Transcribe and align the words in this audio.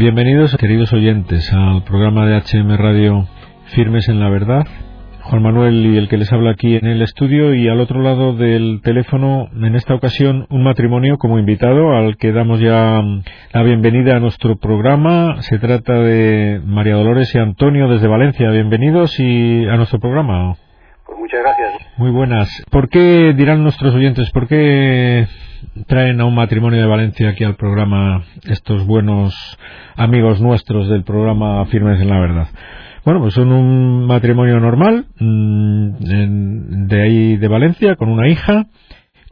Bienvenidos, 0.00 0.56
queridos 0.56 0.94
oyentes, 0.94 1.52
al 1.52 1.84
programa 1.84 2.24
de 2.24 2.40
HM 2.40 2.74
Radio 2.78 3.28
Firmes 3.66 4.08
en 4.08 4.18
la 4.18 4.30
Verdad. 4.30 4.66
Juan 5.24 5.42
Manuel 5.42 5.84
y 5.84 5.98
el 5.98 6.08
que 6.08 6.16
les 6.16 6.32
habla 6.32 6.52
aquí 6.52 6.74
en 6.74 6.86
el 6.86 7.02
estudio 7.02 7.52
y 7.52 7.68
al 7.68 7.80
otro 7.80 8.00
lado 8.00 8.32
del 8.32 8.80
teléfono, 8.82 9.50
en 9.54 9.74
esta 9.74 9.94
ocasión, 9.94 10.46
un 10.48 10.64
matrimonio 10.64 11.18
como 11.18 11.38
invitado 11.38 11.94
al 11.94 12.16
que 12.16 12.32
damos 12.32 12.60
ya 12.60 13.02
la 13.52 13.62
bienvenida 13.62 14.16
a 14.16 14.20
nuestro 14.20 14.56
programa. 14.56 15.42
Se 15.42 15.58
trata 15.58 15.92
de 15.92 16.62
María 16.64 16.94
Dolores 16.94 17.34
y 17.34 17.38
Antonio 17.38 17.86
desde 17.86 18.08
Valencia. 18.08 18.50
Bienvenidos 18.52 19.20
y 19.20 19.66
a 19.66 19.76
nuestro 19.76 20.00
programa. 20.00 20.56
Muchas 21.30 21.44
gracias. 21.44 21.96
Muy 21.96 22.10
buenas. 22.10 22.62
¿Por 22.70 22.88
qué, 22.88 23.32
dirán 23.36 23.62
nuestros 23.62 23.94
oyentes, 23.94 24.28
por 24.32 24.48
qué 24.48 25.28
traen 25.86 26.20
a 26.20 26.24
un 26.24 26.34
matrimonio 26.34 26.80
de 26.80 26.88
Valencia 26.88 27.28
aquí 27.28 27.44
al 27.44 27.54
programa 27.54 28.24
estos 28.48 28.84
buenos 28.84 29.32
amigos 29.94 30.40
nuestros 30.40 30.88
del 30.88 31.04
programa 31.04 31.64
Firmes 31.66 32.00
en 32.00 32.08
la 32.08 32.18
Verdad? 32.18 32.48
Bueno, 33.04 33.20
pues 33.20 33.34
son 33.34 33.52
un 33.52 34.06
matrimonio 34.06 34.58
normal 34.58 35.06
mm, 35.20 36.86
de 36.88 37.00
ahí 37.00 37.36
de 37.36 37.48
Valencia 37.48 37.94
con 37.94 38.08
una 38.08 38.28
hija, 38.28 38.66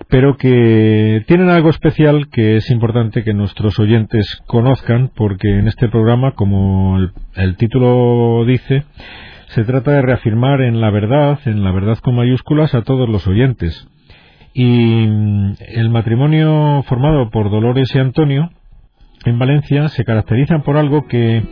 pero 0.09 0.37
que 0.37 1.25
tienen 1.27 1.49
algo 1.49 1.71
especial 1.71 2.29
que 2.31 2.59
es 2.59 2.71
importante 2.71 3.25
que 3.25 3.35
nuestros 3.35 3.77
oyentes 3.81 4.41
conozcan 4.47 5.11
porque 5.17 5.49
en 5.49 5.67
este 5.67 5.89
programa, 5.89 6.31
como 6.37 6.97
el, 6.99 7.11
el 7.35 7.57
título 7.57 8.45
dice, 8.47 8.85
se 9.49 9.65
trata 9.65 9.93
de 9.93 10.03
reafirmar 10.03 10.61
en 10.61 10.81
la 10.81 10.91
verdad, 10.91 11.39
en 11.47 11.65
la 11.65 11.73
verdad 11.73 11.99
con 11.99 12.17
mayúsculas, 12.17 12.75
a 12.75 12.83
todos 12.83 13.09
los 13.09 13.27
oyentes. 13.27 13.89
Y 14.53 15.07
mm, 15.07 15.55
el 15.69 15.91
matrimonio 15.91 16.83
formado 16.87 17.31
por 17.31 17.51
Dolores 17.51 17.95
y 17.95 17.99
Antonio 17.99 18.51
en 19.25 19.39
Valencia 19.39 19.89
se 19.89 20.05
caracteriza 20.05 20.59
por 20.61 20.77
algo 20.77 21.07
que, 21.07 21.43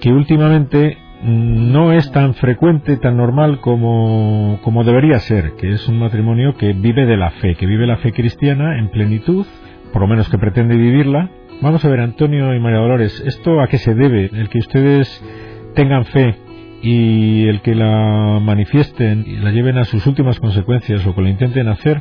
que 0.00 0.12
últimamente 0.12 0.96
no 1.22 1.92
es 1.92 2.10
tan 2.12 2.34
frecuente, 2.34 2.96
tan 2.96 3.16
normal 3.16 3.60
como, 3.60 4.60
como 4.62 4.84
debería 4.84 5.18
ser, 5.18 5.52
que 5.58 5.72
es 5.72 5.88
un 5.88 5.98
matrimonio 5.98 6.56
que 6.56 6.72
vive 6.72 7.06
de 7.06 7.16
la 7.16 7.30
fe, 7.30 7.56
que 7.56 7.66
vive 7.66 7.86
la 7.86 7.96
fe 7.98 8.12
cristiana 8.12 8.78
en 8.78 8.88
plenitud, 8.88 9.44
por 9.92 10.02
lo 10.02 10.08
menos 10.08 10.28
que 10.28 10.38
pretende 10.38 10.76
vivirla. 10.76 11.30
Vamos 11.60 11.84
a 11.84 11.88
ver, 11.88 12.00
Antonio 12.00 12.54
y 12.54 12.60
María 12.60 12.78
Dolores, 12.78 13.20
¿esto 13.26 13.60
a 13.60 13.66
qué 13.66 13.78
se 13.78 13.94
debe? 13.94 14.30
El 14.32 14.48
que 14.48 14.58
ustedes 14.58 15.08
tengan 15.74 16.04
fe 16.04 16.36
y 16.82 17.48
el 17.48 17.60
que 17.62 17.74
la 17.74 18.38
manifiesten 18.40 19.24
y 19.26 19.36
la 19.36 19.50
lleven 19.50 19.78
a 19.78 19.84
sus 19.84 20.06
últimas 20.06 20.38
consecuencias 20.38 21.06
o 21.06 21.14
que 21.14 21.20
lo 21.20 21.28
intenten 21.28 21.68
hacer, 21.68 22.00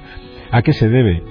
¿a 0.51 0.61
qué 0.61 0.73
se 0.73 0.87
debe? 0.89 1.21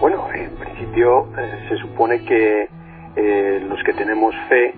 Bueno, 0.00 0.26
en 0.34 0.50
principio 0.56 1.26
eh, 1.38 1.66
se 1.68 1.76
supone 1.78 2.24
que 2.24 2.68
eh, 3.16 3.66
los 3.68 3.82
que 3.84 3.92
tenemos 3.92 4.34
fe 4.48 4.74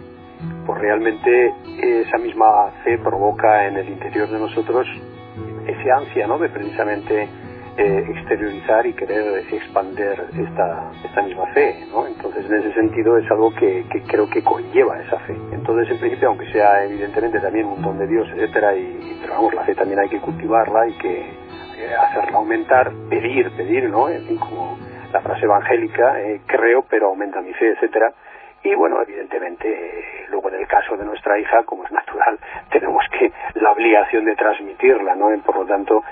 pues 0.66 0.80
realmente 0.80 1.52
esa 1.80 2.18
misma 2.18 2.70
fe 2.84 2.98
provoca 2.98 3.66
en 3.66 3.76
el 3.76 3.88
interior 3.88 4.28
de 4.28 4.38
nosotros 4.38 4.86
ese 5.66 5.90
ansia, 5.90 6.26
¿no? 6.26 6.38
De 6.38 6.48
precisamente 6.48 7.28
eh, 7.76 8.04
exteriorizar 8.16 8.84
y 8.86 8.92
querer 8.92 9.44
expander 9.50 10.26
esta, 10.38 10.90
esta 11.04 11.22
misma 11.22 11.46
fe, 11.54 11.86
¿no? 11.90 12.06
Entonces, 12.06 12.44
en 12.46 12.56
ese 12.58 12.72
sentido 12.74 13.16
es 13.16 13.30
algo 13.30 13.54
que, 13.54 13.84
creo 14.06 14.28
que 14.28 14.42
conlleva 14.42 15.00
esa 15.00 15.18
fe. 15.20 15.34
Entonces, 15.52 15.90
en 15.90 15.98
principio, 15.98 16.28
aunque 16.28 16.50
sea 16.52 16.84
evidentemente 16.84 17.40
también 17.40 17.66
un 17.66 17.80
don 17.80 17.98
de 17.98 18.06
Dios, 18.06 18.28
etcétera, 18.34 18.76
y, 18.76 19.18
pero 19.22 19.34
vamos, 19.34 19.54
la 19.54 19.64
fe 19.64 19.74
también 19.74 20.00
hay 20.00 20.08
que 20.08 20.20
cultivarla, 20.20 20.86
y 20.88 20.92
que 20.98 21.20
eh, 21.20 21.94
hacerla 21.98 22.38
aumentar, 22.38 22.92
pedir, 23.08 23.50
pedir, 23.56 23.88
¿no? 23.88 24.08
En 24.08 24.26
fin, 24.26 24.36
como 24.38 24.76
la 25.12 25.20
frase 25.20 25.44
evangélica, 25.44 26.20
eh, 26.20 26.40
creo, 26.46 26.84
pero 26.88 27.08
aumenta 27.08 27.40
mi 27.40 27.52
fe, 27.54 27.70
etcétera 27.70 28.12
y 28.64 28.74
bueno, 28.74 29.02
evidentemente, 29.02 30.26
luego 30.30 30.48
en 30.48 30.60
el 30.60 30.66
caso 30.66 30.96
de 30.96 31.04
nuestra 31.04 31.38
hija, 31.38 31.64
como 31.64 31.84
es 31.84 31.92
natural, 31.92 32.38
tenemos 32.70 33.04
que 33.18 33.32
la 33.54 33.72
obligación 33.72 34.24
de 34.24 34.36
transmitirla, 34.36 35.14
¿no? 35.14 35.28
Por 35.42 35.56
lo 35.56 35.66
tanto, 35.66 36.02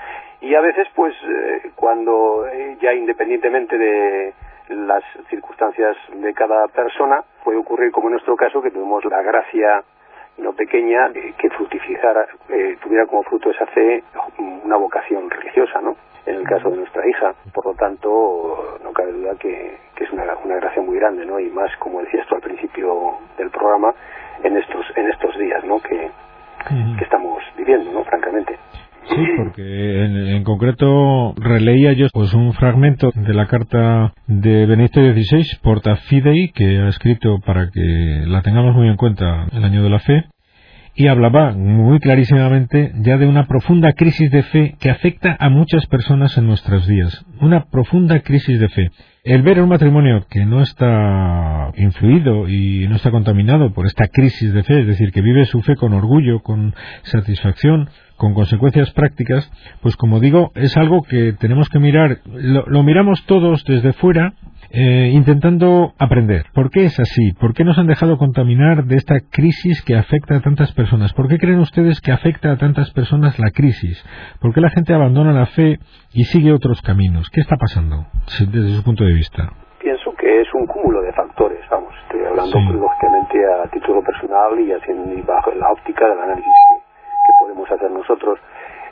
y 0.41 0.55
a 0.55 0.61
veces, 0.61 0.87
pues, 0.95 1.13
eh, 1.23 1.71
cuando 1.75 2.47
eh, 2.47 2.77
ya 2.81 2.93
independientemente 2.93 3.77
de 3.77 4.33
las 4.69 5.03
circunstancias 5.29 5.95
de 6.13 6.33
cada 6.33 6.67
persona, 6.67 7.23
puede 7.43 7.59
ocurrir, 7.59 7.91
como 7.91 8.07
en 8.07 8.13
nuestro 8.13 8.35
caso, 8.35 8.61
que 8.61 8.71
tuvimos 8.71 9.03
la 9.05 9.21
gracia 9.21 9.83
no 10.37 10.53
pequeña 10.53 11.09
de 11.09 11.33
que 11.33 11.49
fructificara, 11.49 12.25
eh, 12.49 12.77
tuviera 12.81 13.05
como 13.05 13.21
fruto 13.23 13.51
esa 13.51 13.65
fe 13.67 14.03
una 14.63 14.77
vocación 14.77 15.29
religiosa, 15.29 15.81
¿no? 15.81 15.95
en 16.25 16.35
el 16.35 16.43
caso 16.43 16.69
de 16.69 16.77
nuestra 16.77 17.07
hija. 17.07 17.33
Por 17.53 17.65
lo 17.65 17.73
tanto, 17.73 18.79
no 18.83 18.91
cabe 18.93 19.11
duda 19.11 19.35
que, 19.39 19.77
es 20.03 20.11
una, 20.11 20.23
una, 20.43 20.55
gracia 20.55 20.81
muy 20.81 20.97
grande, 20.97 21.25
¿no? 21.25 21.39
Y 21.39 21.49
más, 21.49 21.69
como 21.79 22.01
decías 22.01 22.25
tú 22.27 22.35
al 22.35 22.41
principio 22.41 23.17
del 23.37 23.49
programa, 23.49 23.93
en 24.43 24.57
estos, 24.57 24.85
en 24.95 25.09
estos 25.09 25.37
días, 25.37 25.63
¿no? 25.65 25.79
Que, 25.79 26.09
que 26.97 27.03
estamos 27.03 27.41
viviendo, 27.57 27.91
¿no? 27.91 28.03
Francamente. 28.03 28.57
Sí, 29.03 29.25
porque 29.35 30.05
en, 30.05 30.15
en, 30.15 30.43
concreto 30.43 31.33
releía 31.35 31.93
yo 31.93 32.07
pues 32.13 32.33
un 32.33 32.53
fragmento 32.53 33.11
de 33.15 33.33
la 33.33 33.47
carta 33.47 34.13
de 34.27 34.65
Benedicto 34.67 35.01
XVI, 35.01 35.59
Porta 35.61 35.95
Fidei, 36.07 36.51
que 36.53 36.77
ha 36.77 36.87
escrito 36.87 37.39
para 37.43 37.69
que 37.71 38.23
la 38.27 38.41
tengamos 38.41 38.75
muy 38.75 38.87
en 38.87 38.97
cuenta 38.97 39.47
el 39.51 39.63
año 39.63 39.83
de 39.83 39.89
la 39.89 39.99
fe, 39.99 40.25
y 40.95 41.07
hablaba 41.07 41.53
muy 41.53 41.99
clarísimamente 41.99 42.91
ya 42.99 43.17
de 43.17 43.27
una 43.27 43.47
profunda 43.47 43.93
crisis 43.93 44.29
de 44.31 44.43
fe 44.43 44.75
que 44.79 44.89
afecta 44.89 45.35
a 45.39 45.49
muchas 45.49 45.85
personas 45.87 46.37
en 46.37 46.47
nuestros 46.47 46.87
días. 46.87 47.25
Una 47.39 47.65
profunda 47.65 48.19
crisis 48.19 48.59
de 48.59 48.69
fe. 48.69 48.91
El 49.23 49.43
ver 49.43 49.61
un 49.61 49.69
matrimonio 49.69 50.25
que 50.29 50.45
no 50.45 50.61
está 50.61 51.71
influido 51.77 52.49
y 52.49 52.87
no 52.87 52.95
está 52.95 53.11
contaminado 53.11 53.71
por 53.71 53.85
esta 53.85 54.07
crisis 54.07 54.51
de 54.51 54.63
fe, 54.63 54.81
es 54.81 54.87
decir, 54.87 55.11
que 55.11 55.21
vive 55.21 55.45
su 55.45 55.61
fe 55.61 55.75
con 55.75 55.93
orgullo, 55.93 56.39
con 56.39 56.73
satisfacción, 57.03 57.89
con 58.17 58.33
consecuencias 58.33 58.91
prácticas, 58.91 59.51
pues 59.81 59.95
como 59.95 60.19
digo, 60.19 60.51
es 60.55 60.75
algo 60.77 61.03
que 61.03 61.33
tenemos 61.33 61.69
que 61.69 61.79
mirar, 61.79 62.19
lo, 62.25 62.83
miramos 62.83 63.23
todos 63.25 63.63
desde 63.63 63.93
fuera 63.93 64.33
eh, 64.73 65.11
intentando 65.13 65.93
aprender. 65.99 66.45
¿Por 66.53 66.69
qué 66.69 66.85
es 66.85 66.97
así? 66.99 67.33
¿Por 67.33 67.53
qué 67.53 67.63
nos 67.63 67.77
han 67.77 67.87
dejado 67.87 68.17
contaminar 68.17 68.85
de 68.85 68.95
esta 68.95 69.19
crisis 69.19 69.83
que 69.83 69.95
afecta 69.95 70.37
a 70.37 70.41
tantas 70.41 70.71
personas? 70.73 71.13
¿Por 71.13 71.27
qué 71.27 71.37
creen 71.37 71.59
ustedes 71.59 71.99
que 71.99 72.11
afecta 72.11 72.51
a 72.51 72.57
tantas 72.57 72.91
personas 72.93 73.37
la 73.37 73.51
crisis? 73.51 74.01
¿Por 74.39 74.53
qué 74.53 74.61
la 74.61 74.69
gente 74.69 74.93
abandona 74.93 75.33
la 75.33 75.47
fe 75.47 75.79
y 76.13 76.23
sigue 76.23 76.53
otros 76.53 76.81
caminos? 76.81 77.29
¿Qué 77.33 77.41
está 77.41 77.57
pasando 77.57 78.05
desde 78.39 78.75
su 78.75 78.83
punto 78.83 79.03
de 79.03 79.13
vista? 79.13 79.51
Pienso 79.81 80.13
que 80.17 80.41
es 80.41 80.47
un 80.53 80.65
cúmulo 80.67 81.01
de 81.01 81.11
factores, 81.13 81.59
vamos, 81.69 81.93
estoy 82.03 82.25
hablando 82.25 82.57
lógicamente 82.71 83.37
a 83.45 83.69
título 83.71 84.01
personal 84.03 84.59
y 84.59 84.71
haciendo 84.71 85.25
bajo 85.25 85.51
la 85.51 85.71
óptica 85.71 86.07
del 86.07 86.19
análisis 86.19 86.53
que 87.25 87.33
podemos 87.39 87.69
hacer 87.69 87.91
nosotros 87.91 88.39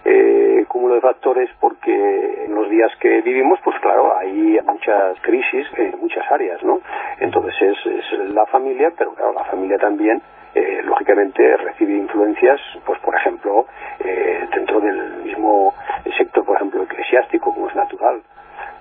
eh, 0.05 0.65
cúmulo 0.67 0.95
de 0.95 1.01
factores 1.01 1.49
porque 1.59 2.45
en 2.45 2.55
los 2.55 2.69
días 2.69 2.91
que 2.99 3.21
vivimos, 3.21 3.59
pues 3.63 3.77
claro, 3.79 4.15
hay 4.17 4.59
muchas 4.65 5.19
crisis 5.21 5.67
en 5.77 5.99
muchas 5.99 6.23
áreas, 6.31 6.63
¿no? 6.63 6.79
Entonces 7.19 7.55
es, 7.61 8.33
la 8.33 8.45
familia, 8.45 8.91
pero 8.97 9.13
claro, 9.13 9.33
la 9.33 9.45
familia 9.45 9.77
también, 9.77 10.21
eh, 10.55 10.81
lógicamente, 10.83 11.57
recibe 11.57 11.93
influencias, 11.93 12.59
pues 12.85 12.99
por 12.99 13.15
ejemplo, 13.15 13.65
eh, 13.99 14.47
dentro 14.53 14.79
del 14.79 15.23
mismo 15.23 15.73
sector, 16.17 16.45
por 16.45 16.55
ejemplo, 16.55 16.83
eclesiástico, 16.83 17.53
como 17.53 17.67
es 17.67 17.75
natural, 17.75 18.21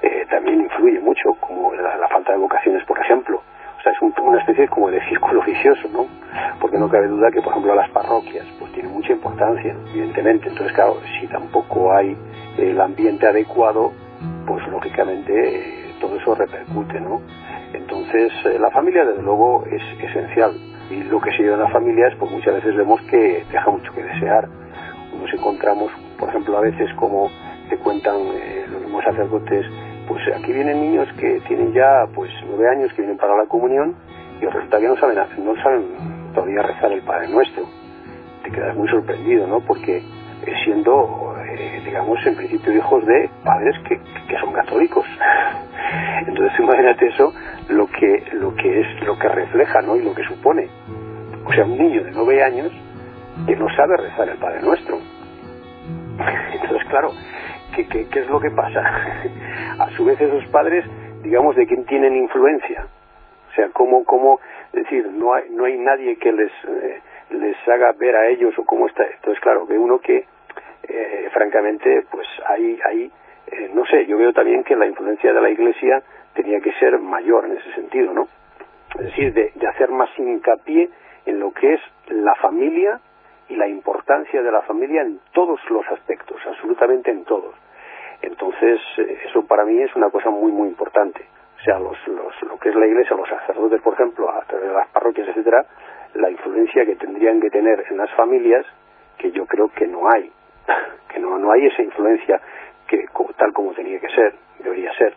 eh, 0.03 0.27
también 0.31 0.61
influye 0.61 1.01
mucho, 1.01 1.31
como 1.41 1.75
la 1.75 2.09
falta 2.09 2.33
de 2.33 2.39
vocaciones, 2.39 2.85
por 2.85 2.99
ejemplo 2.99 3.43
o 3.79 3.83
sea, 3.83 3.93
es 3.93 4.01
una 4.01 4.39
especie 4.39 4.69
como 4.69 4.91
de 4.91 5.01
círculo 5.09 5.43
vicioso, 5.43 5.89
¿no? 5.93 6.07
No 6.79 6.89
cabe 6.89 7.09
duda 7.09 7.33
que, 7.33 7.43
por 7.43 7.51
ejemplo, 7.51 7.75
las 7.75 7.91
parroquias, 7.91 8.47
pues 8.61 8.73
tienen 8.73 8.93
mucha 8.93 9.13
importancia, 9.13 9.77
evidentemente. 9.91 10.49
Entonces, 10.49 10.73
claro, 10.75 10.99
si 11.19 11.27
tampoco 11.27 11.93
hay 11.93 12.17
el 12.57 12.81
ambiente 12.81 13.27
adecuado, 13.27 13.93
pues 14.47 14.65
lógicamente 14.69 15.33
eh, 15.33 15.95
todo 16.01 16.15
eso 16.15 16.37
repercute, 16.37 17.01
¿no? 17.01 17.21
Entonces, 17.73 18.33
eh, 18.45 18.59
la 18.61 18.71
familia, 18.71 19.05
desde 19.05 19.23
luego, 19.23 19.65
es 19.67 19.83
esencial. 20.01 20.53
Y 20.89 21.03
lo 21.03 21.21
que 21.21 21.33
se 21.33 21.43
lleva 21.43 21.57
en 21.57 21.63
las 21.63 21.73
familias, 21.73 22.15
pues 22.17 22.31
muchas 22.31 22.55
veces 22.55 22.77
vemos 22.77 23.01
que 23.11 23.45
deja 23.51 23.71
mucho 23.71 23.93
que 23.93 24.05
desear. 24.05 24.49
Nos 25.21 25.35
encontramos, 25.35 25.91
por 26.17 26.29
ejemplo, 26.29 26.59
a 26.59 26.61
veces 26.61 26.89
como 26.95 27.29
te 27.69 27.77
cuentan 27.79 28.15
eh, 28.17 28.67
los 28.71 28.83
mismos 28.83 29.03
sacerdotes, 29.03 29.67
pues 30.07 30.23
aquí 30.35 30.53
vienen 30.53 30.81
niños 30.81 31.09
que 31.19 31.41
tienen 31.49 31.73
ya 31.73 32.07
pues 32.15 32.31
nueve 32.47 32.69
años 32.71 32.93
que 32.93 33.03
vienen 33.03 33.19
para 33.19 33.37
la 33.37 33.47
comunión 33.47 33.97
y 34.41 34.47
resulta 34.47 34.79
que 34.79 34.87
no 34.87 34.97
saben 34.97 35.19
no 35.45 35.55
saben 35.63 36.18
todavía 36.39 36.63
rezar 36.63 36.93
el 36.93 37.03
Padre 37.03 37.29
Nuestro. 37.29 37.65
Te 38.45 38.51
quedas 38.53 38.77
muy 38.77 38.89
sorprendido 38.89 39.47
no 39.47 39.61
porque 39.61 40.03
siendo 40.65 41.35
eh, 41.45 41.83
digamos 41.85 42.25
en 42.25 42.37
principio 42.37 42.73
hijos 42.73 43.05
de 43.05 43.29
padres 43.45 43.75
que, 43.89 43.99
que 44.29 44.39
son 44.39 44.53
católicos. 44.53 45.05
Entonces 46.27 46.59
imagínate 46.61 47.09
eso 47.09 47.33
lo 47.71 47.87
que 47.89 48.25
lo 48.35 48.55
que 48.55 48.81
es 48.81 49.03
lo 49.05 49.19
que 49.19 49.29
refleja 49.29 49.83
no 49.83 49.97
y 49.97 50.05
lo 50.05 50.15
que 50.15 50.23
supone. 50.25 50.69
O 51.45 51.53
sea 51.53 51.65
un 51.65 51.77
niño 51.77 52.05
de 52.05 52.13
nueve 52.13 52.43
años 52.43 52.71
que 53.47 53.57
no 53.57 53.69
sabe 53.75 53.97
rezar 53.97 54.29
el 54.29 54.39
Padre 54.39 54.63
Nuestro. 54.63 54.99
Entonces 56.53 56.87
claro 56.89 57.11
¿qué, 57.75 58.07
qué, 58.09 58.21
es 58.21 58.29
lo 58.29 58.39
que 58.39 58.51
pasa? 58.51 58.81
a 59.81 59.91
su 59.97 60.05
vez 60.05 60.21
esos 60.21 60.45
padres, 60.51 60.85
digamos, 61.23 61.57
de 61.57 61.67
quién 61.67 61.85
tienen 61.87 62.15
influencia. 62.17 62.87
O 63.59 63.61
sea, 63.61 63.71
cómo, 63.73 64.05
cómo, 64.05 64.39
decir, 64.73 65.05
no 65.11 65.35
hay, 65.35 65.51
no 65.51 65.65
hay 65.65 65.77
nadie 65.79 66.15
que 66.15 66.31
les, 66.31 66.53
eh, 66.65 67.01
les 67.31 67.57
haga 67.69 67.91
ver 67.99 68.15
a 68.15 68.29
ellos 68.29 68.57
o 68.57 68.65
cómo 68.65 68.87
está. 68.87 69.05
Entonces, 69.05 69.41
claro, 69.41 69.67
ve 69.67 69.77
uno 69.77 69.99
que, 69.99 70.27
eh, 70.85 71.29
francamente, 71.33 72.05
pues 72.09 72.25
ahí, 72.47 72.79
ahí, 72.89 73.11
eh, 73.51 73.71
no 73.75 73.85
sé, 73.87 74.07
yo 74.07 74.17
veo 74.17 74.33
también 74.33 74.63
que 74.63 74.77
la 74.77 74.87
influencia 74.87 75.33
de 75.33 75.41
la 75.41 75.51
Iglesia 75.51 76.05
tenía 76.35 76.61
que 76.61 76.71
ser 76.75 77.01
mayor 77.01 77.47
en 77.47 77.57
ese 77.57 77.73
sentido, 77.73 78.13
¿no? 78.13 78.29
Es 78.97 79.07
decir, 79.07 79.33
de, 79.33 79.51
de 79.57 79.67
hacer 79.67 79.91
más 79.91 80.11
hincapié 80.17 80.89
en 81.27 81.41
lo 81.41 81.51
que 81.51 81.75
es 81.75 81.81
la 82.11 82.37
familia 82.37 83.01
y 83.49 83.57
la 83.57 83.67
importancia 83.67 84.41
de 84.41 84.53
la 84.53 84.63
familia 84.63 85.03
en 85.03 85.19
todos 85.33 85.59
los 85.69 85.85
aspectos, 85.89 86.37
absolutamente 86.47 87.11
en 87.11 87.25
todos. 87.25 87.57
Entonces, 88.23 88.79
eso 89.29 89.45
para 89.47 89.65
mí 89.65 89.83
es 89.83 89.97
una 89.97 90.11
cosa 90.11 90.31
muy, 90.31 90.53
muy 90.53 90.69
importante. 90.69 91.27
O 91.59 91.65
sea, 91.65 91.79
los, 91.79 91.97
los, 92.07 92.43
lo 92.43 92.59
que 92.59 92.69
es 92.69 92.75
la 92.75 92.87
iglesia, 92.87 93.17
los 93.17 93.29
sacerdotes, 93.29 93.81
por 93.83 93.95
ejemplo, 93.95 94.31
a 94.31 94.43
través 94.43 94.69
de 94.69 94.75
las 94.75 94.89
parroquias, 94.89 95.29
etcétera, 95.29 95.65
la 96.15 96.31
influencia 96.31 96.87
que 96.87 96.97
tendrían 96.97 97.41
que 97.41 97.51
tener 97.51 97.85
en 97.91 97.97
las 97.97 98.11
familias, 98.15 98.65
que 99.19 99.33
yo 99.33 99.45
creo 99.47 99.69
que 99.69 99.87
no 99.87 100.09
hay, 100.15 100.31
que 101.13 101.19
no, 101.19 101.39
no 101.39 101.51
hay 101.53 101.67
esa 101.67 101.83
influencia 101.83 102.41
que 102.87 103.07
tal 103.37 103.53
como 103.53 103.73
tenía 103.73 103.99
que 104.01 104.09
ser, 104.09 104.35
debería 104.61 104.93
ser. 104.95 105.15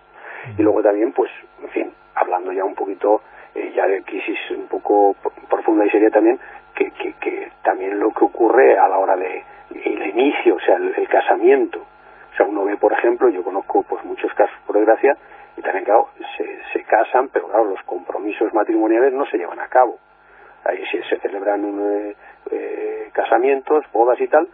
Y 0.58 0.62
luego 0.64 0.82
también, 0.82 1.14
pues, 1.14 1.32
en 1.62 1.70
fin, 1.70 1.94
hablando 2.16 2.52
ya 2.52 2.66
un 2.66 2.76
poquito 2.76 3.22
eh, 3.54 3.72
ya 3.76 3.86
de 3.86 4.02
crisis 4.04 4.38
un 4.52 4.68
poco 4.68 5.16
profunda 5.50 5.86
y 5.86 5.90
seria 5.90 6.10
también, 6.10 6.40
que, 6.76 6.90
que, 6.92 7.14
que, 7.14 7.52
también 7.64 8.00
lo 8.00 8.12
que 8.12 8.26
ocurre 8.26 8.78
a 8.78 8.88
la 8.88 8.98
hora 8.98 9.16
de 9.16 9.44
el 9.74 10.08
inicio, 10.08 10.56
o 10.56 10.60
sea, 10.60 10.76
el, 10.76 11.08
casamiento. 11.08 11.80
O 11.80 12.36
sea, 12.36 12.46
uno 12.46 12.64
ve, 12.64 12.78
por 12.78 12.94
ejemplo, 12.94 13.30
yo 13.30 13.44
conozco 13.44 13.84
pues 13.84 14.04
muchos 14.06 14.34
casos, 14.34 14.56
por 14.66 14.78
desgracia, 14.78 15.18
y 15.58 15.62
también, 15.62 15.86
claro, 15.86 16.10
se, 16.38 16.60
se 16.72 16.84
casan, 16.84 17.30
pero 17.30 17.48
claro, 17.48 17.66
los 17.66 17.82
compromisos 17.84 18.54
matrimoniales 18.54 19.14
no 19.14 19.26
se 19.26 19.38
llevan 19.38 19.60
a 19.60 19.68
cabo. 19.68 20.00
Ahí 20.64 20.84
sí 20.92 21.00
se 21.10 21.18
celebran 21.18 21.64
eh, 21.66 22.16
eh, 22.52 23.10
casamientos, 23.14 23.84
bodas 23.92 24.20
y 24.22 24.28
tal, 24.28 24.48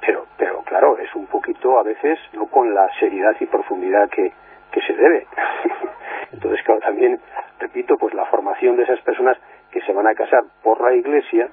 pero, 0.00 0.26
pero 0.36 0.62
claro, 0.62 0.98
es 0.98 1.14
un 1.14 1.26
poquito 1.26 1.78
a 1.78 1.82
veces 1.82 2.18
no 2.32 2.46
con 2.46 2.74
la 2.74 2.88
seriedad 2.98 3.34
y 3.40 3.46
profundidad 3.46 4.08
que, 4.10 4.32
que 4.72 4.80
se 4.82 4.92
debe. 4.92 5.26
Entonces, 6.32 6.60
claro, 6.64 6.80
también, 6.80 7.20
repito, 7.60 7.96
pues 7.96 8.12
la 8.14 8.26
formación 8.26 8.76
de 8.76 8.82
esas 8.82 9.00
personas 9.02 9.38
que 9.70 9.80
se 9.82 9.92
van 9.92 10.06
a 10.06 10.14
casar 10.14 10.42
por 10.62 10.80
la 10.80 10.94
iglesia, 10.94 11.48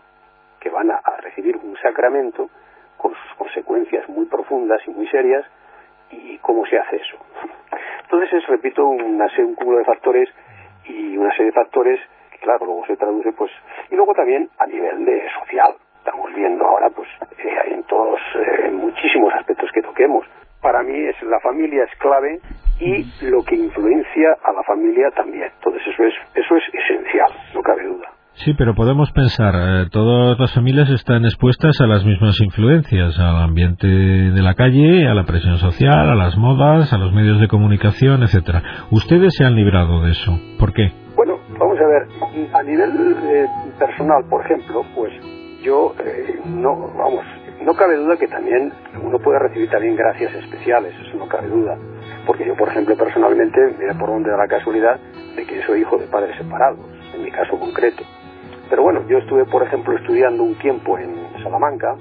que 0.59 0.69
van 0.69 0.91
a, 0.91 1.01
recibir 1.21 1.57
un 1.57 1.77
sacramento 1.77 2.49
con 2.97 3.13
sus 3.13 3.33
consecuencias 3.37 4.09
muy 4.09 4.25
profundas 4.25 4.81
y 4.87 4.91
muy 4.91 5.07
serias, 5.07 5.45
y 6.09 6.37
cómo 6.39 6.65
se 6.65 6.77
hace 6.77 6.97
eso. 6.97 7.17
Entonces 8.11 8.43
es, 8.43 8.47
repito, 8.49 8.85
una, 8.85 9.27
un 9.37 9.55
cúmulo 9.55 9.77
de 9.77 9.85
factores 9.85 10.27
y 10.83 11.15
una 11.15 11.31
serie 11.31 11.45
de 11.45 11.51
factores 11.53 11.97
que, 12.29 12.39
claro, 12.39 12.65
luego 12.65 12.85
se 12.85 12.97
traduce, 12.97 13.31
pues, 13.31 13.49
y 13.89 13.95
luego 13.95 14.13
también 14.13 14.49
a 14.59 14.67
nivel 14.67 15.05
de 15.05 15.29
social. 15.39 15.75
Estamos 15.97 16.33
viendo 16.35 16.65
ahora, 16.65 16.89
pues, 16.89 17.07
eh, 17.37 17.73
en 17.73 17.83
todos, 17.83 18.19
eh, 18.35 18.69
muchísimos 18.71 19.33
aspectos 19.33 19.71
que 19.71 19.81
toquemos. 19.81 20.27
Para 20.61 20.83
mí 20.83 21.07
es 21.07 21.23
la 21.23 21.39
familia 21.39 21.85
es 21.85 21.99
clave 21.99 22.41
y 22.81 23.05
lo 23.27 23.45
que 23.45 23.55
influencia 23.55 24.37
a 24.43 24.51
la 24.51 24.63
familia 24.63 25.09
también. 25.11 25.49
Entonces 25.55 25.81
eso 25.87 26.03
es, 26.03 26.13
eso 26.35 26.57
es 26.57 26.63
esencial, 26.73 27.31
no 27.53 27.61
cabe 27.61 27.83
duda. 27.83 28.11
Sí, 28.33 28.53
pero 28.57 28.73
podemos 28.73 29.11
pensar, 29.11 29.53
eh, 29.55 29.89
todas 29.91 30.39
las 30.39 30.53
familias 30.53 30.89
están 30.89 31.25
expuestas 31.25 31.79
a 31.79 31.85
las 31.85 32.03
mismas 32.05 32.39
influencias, 32.41 33.19
al 33.19 33.35
ambiente 33.35 33.87
de 33.87 34.41
la 34.41 34.55
calle, 34.55 35.07
a 35.07 35.13
la 35.13 35.25
presión 35.25 35.57
social, 35.57 36.09
a 36.09 36.15
las 36.15 36.37
modas, 36.37 36.91
a 36.91 36.97
los 36.97 37.13
medios 37.13 37.39
de 37.39 37.47
comunicación, 37.47 38.23
etcétera. 38.23 38.63
Ustedes 38.89 39.35
se 39.37 39.45
han 39.45 39.55
librado 39.55 40.01
de 40.03 40.11
eso. 40.11 40.39
¿Por 40.57 40.73
qué? 40.73 40.91
Bueno, 41.15 41.37
vamos 41.59 41.77
a 41.77 41.85
ver, 41.85 42.47
a 42.53 42.63
nivel 42.63 43.15
eh, 43.25 43.45
personal, 43.77 44.23
por 44.27 44.43
ejemplo, 44.43 44.85
pues 44.95 45.11
yo 45.61 45.93
eh, 46.03 46.39
no, 46.45 46.89
vamos, 46.97 47.23
no 47.63 47.73
cabe 47.75 47.97
duda 47.97 48.17
que 48.17 48.27
también 48.27 48.73
uno 49.03 49.19
puede 49.19 49.37
recibir 49.39 49.69
también 49.69 49.95
gracias 49.95 50.33
especiales, 50.33 50.95
eso 51.05 51.17
no 51.17 51.27
cabe 51.27 51.47
duda. 51.47 51.77
Porque 52.25 52.45
yo, 52.47 52.55
por 52.55 52.69
ejemplo, 52.69 52.95
personalmente, 52.95 53.59
mira 53.77 53.93
por 53.99 54.09
dónde 54.09 54.31
da 54.31 54.37
la 54.37 54.47
casualidad 54.47 54.99
de 55.35 55.45
que 55.45 55.61
soy 55.63 55.81
hijo 55.81 55.97
de 55.97 56.07
padres 56.07 56.35
separados, 56.37 56.79
en 57.13 57.23
mi 57.23 57.29
caso 57.29 57.59
concreto. 57.59 58.03
Pero 58.71 58.83
bueno, 58.83 59.05
yo 59.05 59.17
estuve, 59.17 59.43
por 59.43 59.63
ejemplo, 59.63 59.97
estudiando 59.97 60.43
un 60.43 60.55
tiempo 60.55 60.97
en 60.97 61.13
Salamanca, 61.43 61.93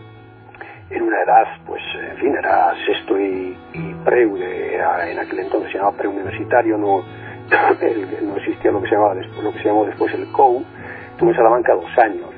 en 0.89 1.03
una 1.03 1.21
edad, 1.25 1.45
pues, 1.67 1.83
en 2.13 2.17
fin, 2.19 2.33
era 2.37 2.73
sexto 2.87 3.19
y, 3.19 3.59
y 3.75 3.95
preu, 4.05 4.37
en 4.37 5.19
aquel 5.19 5.41
entonces 5.41 5.73
se 5.73 5.79
llamaba 5.79 5.97
preuniversitario, 5.97 6.79
no, 6.79 7.03
no 8.23 8.37
existía 8.37 8.71
lo 8.71 8.81
que 8.83 8.89
se 8.89 8.95
llamaba 8.95 9.17
después, 9.17 9.43
lo 9.43 9.53
que 9.53 9.59
se 9.59 9.65
llamó 9.65 9.85
después 9.85 10.15
el 10.15 10.31
COU. 10.31 10.65
Estuve 11.11 11.31
en 11.31 11.37
Salamanca 11.37 11.75
dos 11.75 11.99
años. 11.99 12.31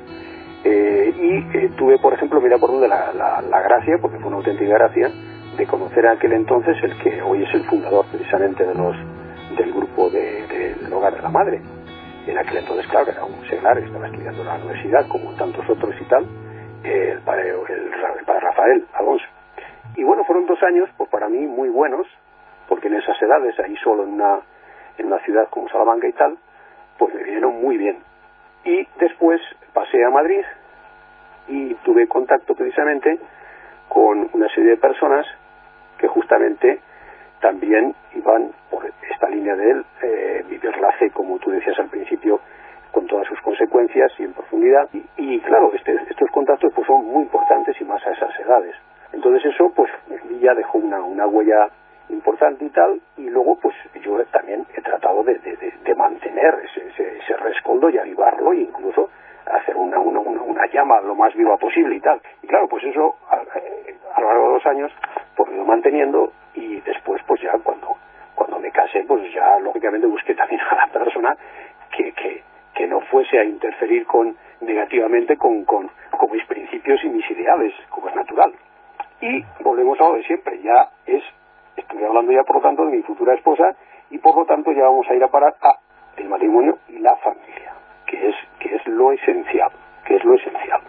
Eh, 0.63 1.13
y 1.15 1.57
eh, 1.57 1.71
tuve, 1.77 1.99
por 1.99 2.15
ejemplo, 2.15 2.41
mira 2.41 2.57
por 2.57 2.71
dónde 2.71 2.87
la, 2.87 3.11
la, 3.13 3.61
gracia, 3.61 3.99
porque 4.01 4.17
fue 4.17 4.29
una 4.29 4.37
auténtica 4.37 4.73
gracia, 4.73 5.11
de 5.57 5.67
conocer 5.67 6.07
a 6.07 6.13
aquel 6.13 6.33
entonces 6.33 6.75
el 6.81 6.97
que 6.97 7.21
hoy 7.21 7.43
es 7.43 7.53
el 7.53 7.65
fundador 7.65 8.07
precisamente 8.11 8.65
de 8.65 8.73
los 8.73 8.95
del 9.55 9.71
grupo 9.71 10.09
del 10.09 10.47
de, 10.47 10.91
Hogar 10.91 11.15
de 11.15 11.21
la 11.21 11.29
Madre 11.29 11.61
en 12.31 12.37
aquel 12.37 12.57
entonces, 12.57 12.87
claro, 12.87 13.11
era 13.11 13.23
un 13.25 13.45
seglar, 13.47 13.77
estaba 13.77 14.07
estudiando 14.07 14.41
en 14.41 14.47
la 14.47 14.55
universidad, 14.55 15.07
como 15.07 15.33
tantos 15.35 15.69
otros 15.69 15.93
y 15.99 16.05
tal, 16.05 16.25
el 16.83 17.19
padre, 17.21 17.49
el, 17.49 18.25
padre 18.25 18.39
Rafael 18.39 18.85
Alonso. 18.93 19.25
Y 19.95 20.03
bueno, 20.03 20.23
fueron 20.25 20.45
dos 20.45 20.61
años, 20.63 20.89
pues 20.97 21.09
para 21.09 21.27
mí 21.29 21.45
muy 21.47 21.69
buenos, 21.69 22.07
porque 22.67 22.87
en 22.87 22.95
esas 22.95 23.21
edades, 23.21 23.59
ahí 23.59 23.75
solo 23.77 24.03
en 24.03 24.13
una, 24.13 24.39
en 24.97 25.07
una 25.07 25.19
ciudad 25.19 25.49
como 25.49 25.69
Salamanca 25.69 26.07
y 26.07 26.13
tal, 26.13 26.37
pues 26.97 27.13
me 27.13 27.23
vinieron 27.23 27.61
muy 27.61 27.77
bien. 27.77 27.99
Y 28.63 28.87
después 28.99 29.41
pasé 29.73 30.03
a 30.05 30.09
Madrid 30.09 30.43
y 31.47 31.73
tuve 31.83 32.07
contacto 32.07 32.55
precisamente 32.55 33.19
con 33.89 34.29
una 34.33 34.47
serie 34.49 34.71
de 34.71 34.77
personas 34.77 35.25
que 35.97 36.07
justamente 36.07 36.79
también 37.43 37.93
iban 38.15 38.51
por 38.71 38.85
esta 39.11 39.27
línea 39.27 39.53
de 39.53 39.69
él, 39.69 39.85
eh, 40.01 40.45
vivir 40.47 40.71
la 40.77 40.93
como 41.13 41.37
tú 41.39 41.51
decías 41.51 41.77
al 41.77 41.89
principio, 41.89 42.39
con 42.91 43.05
todas 43.05 43.27
sus 43.27 43.39
consecuencias 43.41 44.11
y 44.17 44.23
en 44.23 44.33
profundidad. 44.33 44.87
Y, 45.17 45.39
claro, 45.41 45.71
este, 45.73 45.93
estos 46.09 46.31
contactos 46.31 46.71
pues 46.73 46.87
son 46.87 47.05
muy 47.05 47.23
importantes 47.23 47.75
y 47.81 47.83
más 47.83 48.01
a 48.07 48.11
esas 48.11 48.39
edades. 48.39 48.75
Entonces 49.11 49.53
eso 49.53 49.69
pues 49.75 49.91
ya 50.39 50.53
dejó 50.53 50.77
una, 50.77 51.03
una 51.03 51.27
huella 51.27 51.67
importante 52.09 52.63
y 52.63 52.69
tal, 52.69 53.01
y 53.17 53.29
luego 53.29 53.59
pues 53.59 53.75
yo 54.01 54.23
también 54.31 54.65
he 54.75 54.81
tratado 54.81 55.23
de, 55.23 55.37
mantener 55.97 56.55
ese, 56.63 56.87
ese, 56.87 57.37
rescoldo 57.37 57.89
y 57.89 57.97
avivarlo 57.97 58.53
e 58.53 58.61
incluso 58.61 59.09
hacer 59.45 59.75
una, 59.75 59.99
una, 59.99 60.19
una, 60.19 60.65
llama 60.67 61.01
lo 61.01 61.15
más 61.15 61.33
viva 61.35 61.57
posible 61.57 61.95
y 61.95 61.99
tal. 61.99 62.21
Y 62.41 62.47
claro, 62.47 62.67
pues 62.67 62.83
eso 62.83 63.15
a, 63.29 63.35
a 63.35 64.21
lo 64.21 64.27
largo 64.27 64.47
de 64.47 64.53
los 64.53 64.65
años 64.65 64.91
pues 65.35 65.51
lo 65.51 65.65
manteniendo 65.65 66.31
y 66.55 66.79
después 66.81 67.21
pues 67.27 67.41
ya 67.41 67.53
cuando 67.63 67.95
cuando 68.35 68.59
me 68.59 68.71
casé 68.71 69.03
pues 69.07 69.21
busqué 70.07 70.35
también 70.35 70.61
a 70.69 70.75
la 70.75 70.87
persona 70.87 71.35
que, 71.95 72.11
que, 72.13 72.43
que 72.73 72.87
no 72.87 73.01
fuese 73.01 73.39
a 73.39 73.43
interferir 73.43 74.05
con 74.05 74.35
negativamente 74.61 75.37
con, 75.37 75.65
con, 75.65 75.89
con 76.11 76.31
mis 76.31 76.45
principios 76.45 77.03
y 77.03 77.09
mis 77.09 77.29
ideales 77.29 77.73
como 77.89 78.09
es 78.09 78.15
natural. 78.15 78.53
Y 79.21 79.43
volvemos 79.61 79.99
a 79.99 80.03
lo 80.03 80.13
de 80.15 80.23
siempre 80.23 80.59
ya 80.61 80.89
es 81.05 81.23
estoy 81.75 82.03
hablando 82.03 82.31
ya 82.31 82.43
por 82.43 82.57
lo 82.57 82.61
tanto 82.61 82.85
de 82.85 82.95
mi 82.95 83.03
futura 83.03 83.33
esposa 83.33 83.75
y 84.09 84.17
por 84.17 84.35
lo 84.35 84.45
tanto 84.45 84.71
ya 84.71 84.83
vamos 84.83 85.07
a 85.09 85.15
ir 85.15 85.23
a 85.23 85.27
parar 85.27 85.55
a 85.61 85.79
el 86.17 86.29
matrimonio 86.29 86.77
y 86.89 86.99
la 86.99 87.15
familia 87.17 87.73
que 88.05 88.29
es 88.29 88.35
que 88.59 88.75
es 88.75 88.85
lo 88.87 89.11
esencial 89.11 89.71
que 90.05 90.15
es 90.15 90.23
lo 90.23 90.35
esencial. 90.35 90.81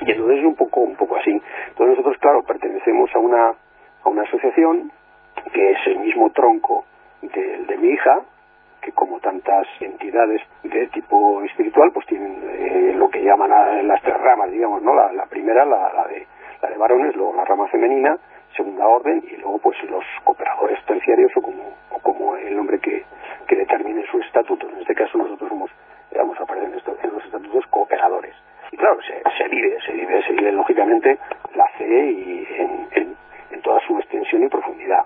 Y 0.00 0.12
entonces 0.12 0.38
es 0.38 0.44
un 0.44 0.54
poco 0.54 0.80
un 0.80 0.96
poco 0.96 1.16
así. 1.16 1.30
Entonces 1.30 1.96
nosotros 1.98 2.16
claro 2.18 2.42
pertenecemos 2.42 3.10
a 3.14 3.18
una 3.18 3.48
a 3.48 4.08
una 4.08 4.22
asociación 4.22 4.92
que 5.52 5.70
es 5.72 5.78
el 5.86 5.98
mismo 5.98 6.30
tronco 6.30 6.84
del 7.22 7.66
de 7.66 7.76
mi 7.78 7.88
hija, 7.88 8.20
que 8.84 8.92
como 8.92 9.18
tantas 9.20 9.66
entidades 9.80 10.42
de 10.62 10.86
tipo 10.88 11.42
espiritual, 11.42 11.90
pues 11.92 12.06
tienen 12.06 12.42
eh, 12.44 12.92
lo 12.94 13.08
que 13.08 13.22
llaman 13.22 13.50
las 13.88 14.02
tres 14.02 14.16
ramas, 14.18 14.50
digamos, 14.50 14.82
¿no? 14.82 14.94
La, 14.94 15.26
primera, 15.26 15.64
la, 15.64 15.92
la, 15.92 16.06
de, 16.06 16.26
la 16.60 16.68
de 16.68 16.76
varones, 16.76 17.16
luego 17.16 17.34
la 17.34 17.44
rama 17.44 17.66
femenina, 17.68 18.18
segunda 18.54 18.86
orden, 18.86 19.24
y 19.26 19.36
luego 19.36 19.58
pues 19.58 19.82
los 19.84 20.04
cooperadores 20.22 20.84
terciarios 20.84 21.32
o 21.36 21.42
como, 21.42 21.62
o 21.90 21.98
como 22.00 22.36
el 22.36 22.56
nombre 22.56 22.78
que, 22.78 23.04
que 23.48 23.56
determine 23.56 24.04
su 24.10 24.20
estatuto. 24.20 24.68
En 24.68 24.80
este 24.80 24.94
caso 24.94 25.18
nosotros 25.18 25.48
somos, 25.48 25.70
vamos 26.14 26.38
a 26.38 26.42
aparecer 26.42 26.68
en, 26.68 27.14
los 27.14 27.24
estatutos 27.24 27.66
cooperadores. 27.68 28.34
Y 28.70 28.76
claro, 28.76 28.98
se, 29.02 29.22
se 29.38 29.48
vive, 29.48 29.78
se 29.86 29.92
vive, 29.92 30.22
se 30.22 30.32
vive 30.32 30.52
lógicamente 30.52 31.18
la 31.54 31.66
fe 31.78 32.10
y 32.10 32.46
en, 32.58 32.88
en 32.92 33.16
en 33.54 33.62
toda 33.62 33.80
su 33.86 33.98
extensión 33.98 34.42
y 34.42 34.48
profundidad. 34.48 35.04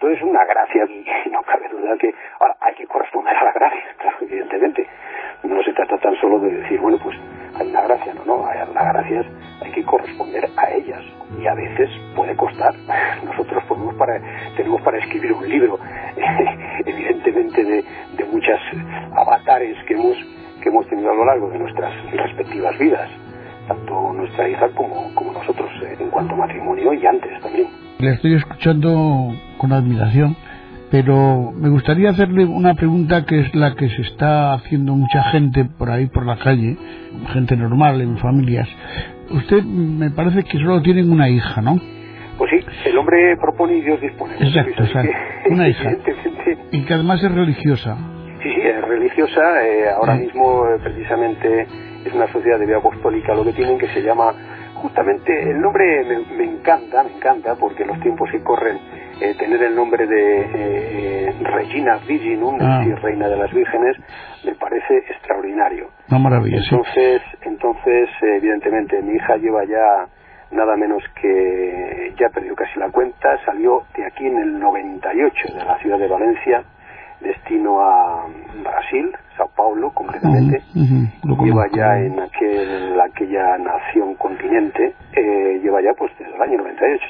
Entonces, 0.00 0.22
una 0.22 0.44
gracia, 0.44 0.84
y 0.84 1.30
no 1.30 1.42
cabe 1.42 1.68
duda 1.68 1.96
que 1.98 2.14
ahora 2.38 2.56
hay 2.60 2.74
que 2.74 2.86
corresponder 2.86 3.36
a 3.36 3.44
la 3.44 3.52
gracia, 3.52 3.82
claro, 3.98 4.16
evidentemente. 4.20 4.86
No 5.42 5.62
se 5.62 5.72
trata 5.72 5.98
tan 5.98 6.14
solo 6.20 6.38
de 6.38 6.50
decir, 6.50 6.80
bueno, 6.80 6.98
pues 7.02 7.16
hay 7.58 7.68
una 7.68 7.82
gracia, 7.82 8.14
no, 8.14 8.24
no, 8.24 8.46
hay 8.46 8.58
las 8.58 8.92
gracias 8.92 9.26
hay 9.60 9.72
que 9.72 9.84
corresponder 9.84 10.48
a 10.56 10.70
ellas. 10.70 11.02
Y 11.38 11.46
a 11.46 11.54
veces 11.54 11.90
puede 12.14 12.36
costar. 12.36 12.74
Nosotros 13.24 13.62
podemos 13.64 13.94
para, 13.96 14.20
tenemos 14.56 14.80
para 14.82 14.98
escribir 14.98 15.32
un 15.32 15.48
libro, 15.48 15.78
evidentemente 16.16 16.78
evidentemente 16.86 17.64
de, 17.64 17.84
de 18.16 18.24
muchas 18.24 18.60
avatares 19.16 19.76
que 19.84 19.94
hemos, 19.94 20.16
que 20.62 20.68
hemos 20.68 20.86
tenido 20.88 21.10
a 21.10 21.14
lo 21.14 21.24
largo 21.24 21.50
de 21.50 21.58
nuestras 21.58 21.92
respectivas 22.12 22.78
vidas, 22.78 23.10
tanto 23.66 24.12
nuestra 24.12 24.48
hija 24.48 24.68
como, 24.74 25.12
como 25.14 25.32
nosotros 25.32 25.70
eh, 25.82 25.96
en 25.98 26.10
cuanto 26.10 26.34
a 26.34 26.38
matrimonio 26.38 26.92
y 26.92 27.04
antes 27.04 27.40
también. 27.40 27.87
Le 27.98 28.12
estoy 28.12 28.34
escuchando 28.34 29.34
con 29.58 29.72
admiración, 29.72 30.36
pero 30.88 31.50
me 31.50 31.68
gustaría 31.68 32.10
hacerle 32.10 32.44
una 32.44 32.74
pregunta 32.74 33.24
que 33.24 33.40
es 33.40 33.54
la 33.56 33.74
que 33.74 33.88
se 33.88 34.02
está 34.02 34.52
haciendo 34.54 34.94
mucha 34.94 35.24
gente 35.32 35.64
por 35.64 35.90
ahí 35.90 36.06
por 36.06 36.24
la 36.24 36.36
calle, 36.36 36.76
gente 37.32 37.56
normal 37.56 38.00
en 38.00 38.16
familias. 38.18 38.68
Usted 39.30 39.64
me 39.64 40.10
parece 40.10 40.44
que 40.44 40.58
solo 40.58 40.80
tienen 40.80 41.10
una 41.10 41.28
hija, 41.28 41.60
¿no? 41.60 41.76
Pues 42.38 42.52
sí, 42.52 42.64
el 42.88 42.96
hombre 42.98 43.36
propone 43.36 43.78
y 43.78 43.80
Dios 43.80 44.00
dispone. 44.00 44.34
Exacto, 44.38 44.84
exacto. 44.84 45.12
Una 45.50 45.68
hija. 45.68 45.90
Y 46.70 46.84
que 46.84 46.94
además 46.94 47.20
es 47.24 47.32
religiosa. 47.32 47.96
Sí, 48.40 48.48
sí, 48.54 48.60
es 48.60 48.80
religiosa. 48.80 49.66
Eh, 49.66 49.88
ahora 49.90 50.14
mismo, 50.14 50.68
eh, 50.68 50.78
precisamente, 50.80 51.66
es 52.04 52.12
una 52.12 52.28
sociedad 52.28 52.60
de 52.60 52.66
vida 52.66 52.78
apostólica 52.78 53.34
lo 53.34 53.44
que 53.44 53.54
tienen 53.54 53.76
que 53.76 53.88
se 53.88 54.02
llama. 54.02 54.32
Justamente, 54.82 55.50
el 55.50 55.60
nombre 55.60 56.04
me, 56.36 56.44
encanta, 56.44 57.02
me 57.02 57.16
encanta, 57.16 57.54
porque 57.56 57.84
los 57.84 57.98
tiempos 58.00 58.30
que 58.30 58.40
corren, 58.42 58.78
eh, 59.20 59.34
tener 59.38 59.62
el 59.62 59.74
nombre 59.74 60.06
de 60.06 61.34
Regina 61.40 61.98
Virginum, 62.06 62.58
ah. 62.60 62.84
Reina 63.02 63.28
de 63.28 63.36
las 63.36 63.52
Vírgenes, 63.52 63.96
me 64.44 64.54
parece 64.54 64.98
extraordinario. 65.10 65.88
Entonces, 66.72 67.22
Entonces, 67.42 68.08
evidentemente, 68.22 69.02
mi 69.02 69.14
hija 69.14 69.36
lleva 69.36 69.64
ya 69.64 70.06
nada 70.50 70.76
menos 70.76 71.02
que, 71.20 72.14
ya 72.18 72.28
perdió 72.30 72.54
casi 72.54 72.78
la 72.78 72.90
cuenta, 72.90 73.36
salió 73.44 73.82
de 73.96 74.06
aquí 74.06 74.26
en 74.26 74.38
el 74.38 74.58
98 74.58 75.54
de 75.54 75.64
la 75.64 75.78
ciudad 75.78 75.98
de 75.98 76.08
Valencia, 76.08 76.62
destino 77.20 77.80
a 77.80 78.26
Brasil, 78.62 79.10
Sao 79.36 79.50
Paulo 79.56 79.90
concretamente, 79.92 80.62
lleva 80.74 81.66
ya 81.74 81.98
en 81.98 82.20
aquel, 82.20 83.00
aquella 83.00 83.58
nación 83.58 84.14
continente, 84.14 84.94
eh, 85.12 85.60
lleva 85.62 85.80
ya 85.82 85.90
pues 85.98 86.12
desde 86.18 86.34
el 86.34 86.42
año 86.42 86.58
98. 86.58 87.04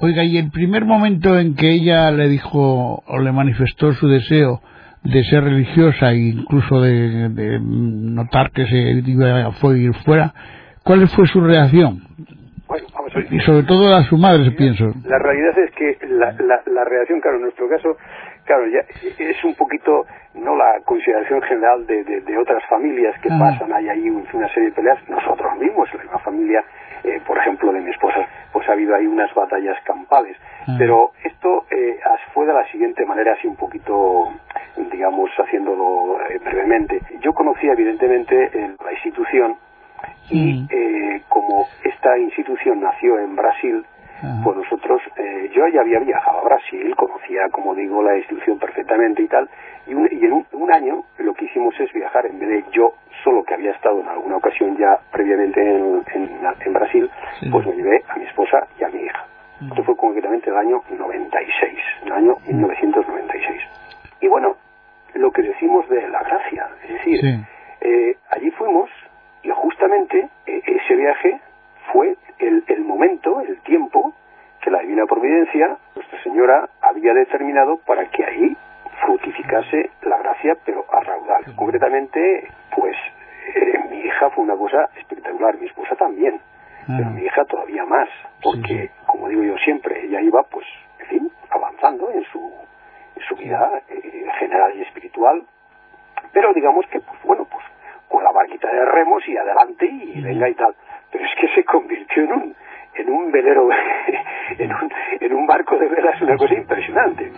Oiga, 0.00 0.24
y 0.24 0.38
el 0.38 0.50
primer 0.50 0.84
momento 0.84 1.38
en 1.38 1.54
que 1.54 1.70
ella 1.70 2.10
le 2.10 2.28
dijo 2.28 3.02
o 3.06 3.18
le 3.18 3.32
manifestó 3.32 3.92
su 3.92 4.08
deseo 4.08 4.60
de 5.02 5.24
ser 5.24 5.44
religiosa 5.44 6.12
e 6.12 6.28
incluso 6.28 6.80
de, 6.80 7.28
de 7.30 7.60
notar 7.60 8.50
que 8.50 8.66
se 8.66 9.10
iba 9.10 9.46
a 9.46 9.76
ir 9.76 9.94
fuera, 10.04 10.32
¿cuál 10.84 11.08
fue 11.08 11.26
su 11.26 11.40
reacción? 11.40 12.02
Y 13.30 13.40
sobre 13.40 13.64
todo 13.64 13.94
a 13.94 14.02
su 14.04 14.16
madre, 14.16 14.50
pienso. 14.52 14.92
La 15.04 15.18
realidad 15.18 15.58
es 15.58 15.70
que 15.72 15.98
la, 16.06 16.32
la, 16.32 16.62
la 16.66 16.84
reacción, 16.84 17.20
claro, 17.20 17.36
en 17.36 17.42
nuestro 17.42 17.68
caso, 17.68 17.96
claro, 18.44 18.66
ya 18.68 18.80
es 19.18 19.44
un 19.44 19.54
poquito 19.54 20.06
no 20.34 20.56
la 20.56 20.80
consideración 20.84 21.42
general 21.42 21.86
de, 21.86 22.04
de, 22.04 22.38
otras 22.38 22.62
familias 22.68 23.14
que 23.20 23.28
ah. 23.30 23.38
pasan, 23.38 23.72
hay 23.72 23.88
ahí 23.88 24.08
una 24.10 24.48
serie 24.48 24.70
de 24.70 24.74
peleas, 24.74 24.98
nosotros 25.08 25.58
mismos, 25.58 25.88
la 25.94 26.02
misma 26.02 26.18
familia, 26.20 26.64
eh, 27.04 27.20
por 27.26 27.36
ejemplo, 27.38 27.72
de 27.72 27.80
mi 27.80 27.90
esposa, 27.90 28.26
pues 28.52 28.68
ha 28.68 28.72
habido 28.72 28.94
ahí 28.94 29.06
unas 29.06 29.32
batallas 29.34 29.76
campales. 29.84 30.36
Ah. 30.66 30.76
Pero 30.78 31.10
esto 31.24 31.64
eh, 31.70 31.98
fue 32.32 32.46
de 32.46 32.52
la 32.52 32.64
siguiente 32.70 33.04
manera, 33.06 33.32
así 33.32 33.46
un 33.48 33.56
poquito, 33.56 34.32
digamos, 34.90 35.30
haciéndolo 35.38 36.20
eh, 36.28 36.38
brevemente. 36.44 37.00
Yo 37.22 37.32
conocía, 37.32 37.72
evidentemente, 37.72 38.50
la 38.84 38.92
institución 38.92 39.56
y 40.30 40.66
eh, 40.70 41.22
como 41.28 41.66
esta 41.84 42.18
institución 42.18 42.80
nació 42.80 43.18
en 43.18 43.34
Brasil, 43.34 43.84
pues 44.44 44.56
nosotros, 44.56 45.00
eh, 45.16 45.50
yo 45.54 45.66
ya 45.68 45.80
había 45.80 45.98
viajado 45.98 46.40
a 46.40 46.44
Brasil, 46.44 46.94
conocía, 46.94 47.48
como 47.50 47.74
digo, 47.74 48.02
la 48.02 48.18
institución 48.18 48.58
perfectamente 48.58 49.22
y 49.22 49.28
tal, 49.28 49.48
y, 49.86 49.92
en 49.92 50.32
un, 50.52 50.72
año 50.72 51.04
lo 51.18 51.34
que 51.34 51.46
hicimos 51.46 51.74
es 51.80 51.90
viajar, 51.92 52.26
en 52.26 52.38
vez 52.38 52.48
de 52.48 52.64
yo 52.70 52.94
solo 53.24 53.42
que 53.42 53.54
había 53.54 53.72
estado 53.72 54.00
en 54.00 54.08
alguna 54.08 54.36
ocasión 54.36 54.76
ya 54.76 54.98
previamente 55.10 55.60
en, 55.60 56.04
en, 56.14 56.72
Brasil, 56.72 57.10
pues 57.50 57.66
me 57.66 57.72
llevé 57.72 58.02
a 58.08 58.16
mi 58.16 58.24
esposa 58.24 58.68
y 58.78 58.84
a 58.84 58.88
mi 58.88 59.00
hija. 59.00 59.26
Esto 59.68 59.82
fue 59.84 59.96
concretamente 59.96 60.48
el 60.50 60.56
año 60.56 60.82
96, 60.90 61.78
el 62.04 62.12
año 62.12 62.36
1996. 62.46 63.62
Y 64.20 64.28
bueno, 64.28 64.56
lo 65.14 65.30
que 65.32 65.42
decimos 65.42 65.88
de 65.88 66.08
la 66.08 66.22
gracia, 66.22 66.68
es 66.84 66.90
decir, 66.90 67.20
allí 68.30 68.50
fuimos 68.52 68.90
y 69.42 69.50
justamente 69.50 70.28
e, 70.46 70.62
ese 70.64 70.94
viaje 70.94 71.40
fue 71.92 72.16
el, 72.38 72.64
el 72.68 72.84
momento, 72.84 73.40
el 73.40 73.60
tiempo 73.62 74.14
que 74.60 74.70
la 74.70 74.80
Divina 74.80 75.06
Providencia, 75.06 75.76
Nuestra 75.94 76.22
Señora, 76.22 76.68
había 76.82 77.14
determinado 77.14 77.78
para 77.78 78.06
que 78.10 78.24
ahí 78.24 78.56
frutificase 79.02 79.90
la 80.02 80.18
gracia, 80.18 80.56
pero 80.64 80.84
a 80.92 81.00
raudal. 81.00 81.44
Concretamente, 81.56 82.48
pues 82.76 82.94
eh, 83.54 83.78
mi 83.88 84.00
hija 84.00 84.30
fue 84.30 84.44
una 84.44 84.56
cosa 84.56 84.90
espectacular, 84.98 85.56
mi 85.58 85.66
esposa 85.66 85.96
también, 85.96 86.40
ah. 86.82 86.94
pero 86.98 87.10
mi 87.10 87.22
hija 87.22 87.44
todavía 87.46 87.86
más, 87.86 88.08
porque, 88.42 88.90
como 89.06 89.28
digo 89.28 89.42
yo 89.42 89.56
siempre, 89.64 90.04
ella 90.04 90.20
iba, 90.20 90.42
pues, 90.42 90.66
en 90.98 91.06
fin, 91.06 91.32
avanzando 91.48 92.10
en 92.12 92.22
su, 92.24 92.52
en 93.16 93.22
su 93.22 93.36
vida 93.36 93.82
eh, 93.88 94.26
general 94.38 94.76
y 94.76 94.82
espiritual, 94.82 95.42
pero 96.32 96.52
digamos 96.52 96.86
que, 96.88 97.00
pues 97.00 97.18
bueno, 97.24 97.46
pues 97.50 97.64
con 98.10 98.24
la 98.24 98.32
barquita 98.32 98.68
de 98.70 98.84
remos 98.84 99.26
y 99.26 99.36
adelante 99.36 99.86
y 99.86 100.20
venga 100.20 100.48
y 100.48 100.54
tal. 100.54 100.74
Pero 101.12 101.24
es 101.24 101.30
que 101.40 101.48
se 101.54 101.64
convirtió 101.64 102.24
en 102.24 102.32
un 102.32 102.56
en 102.94 103.08
un 103.08 103.30
velero, 103.30 103.68
en 105.20 105.32
un, 105.32 105.46
barco 105.46 105.76
de 105.76 105.88
velas, 105.88 106.20
una 106.22 106.36
cosa 106.36 106.54
impresionante, 106.54 107.32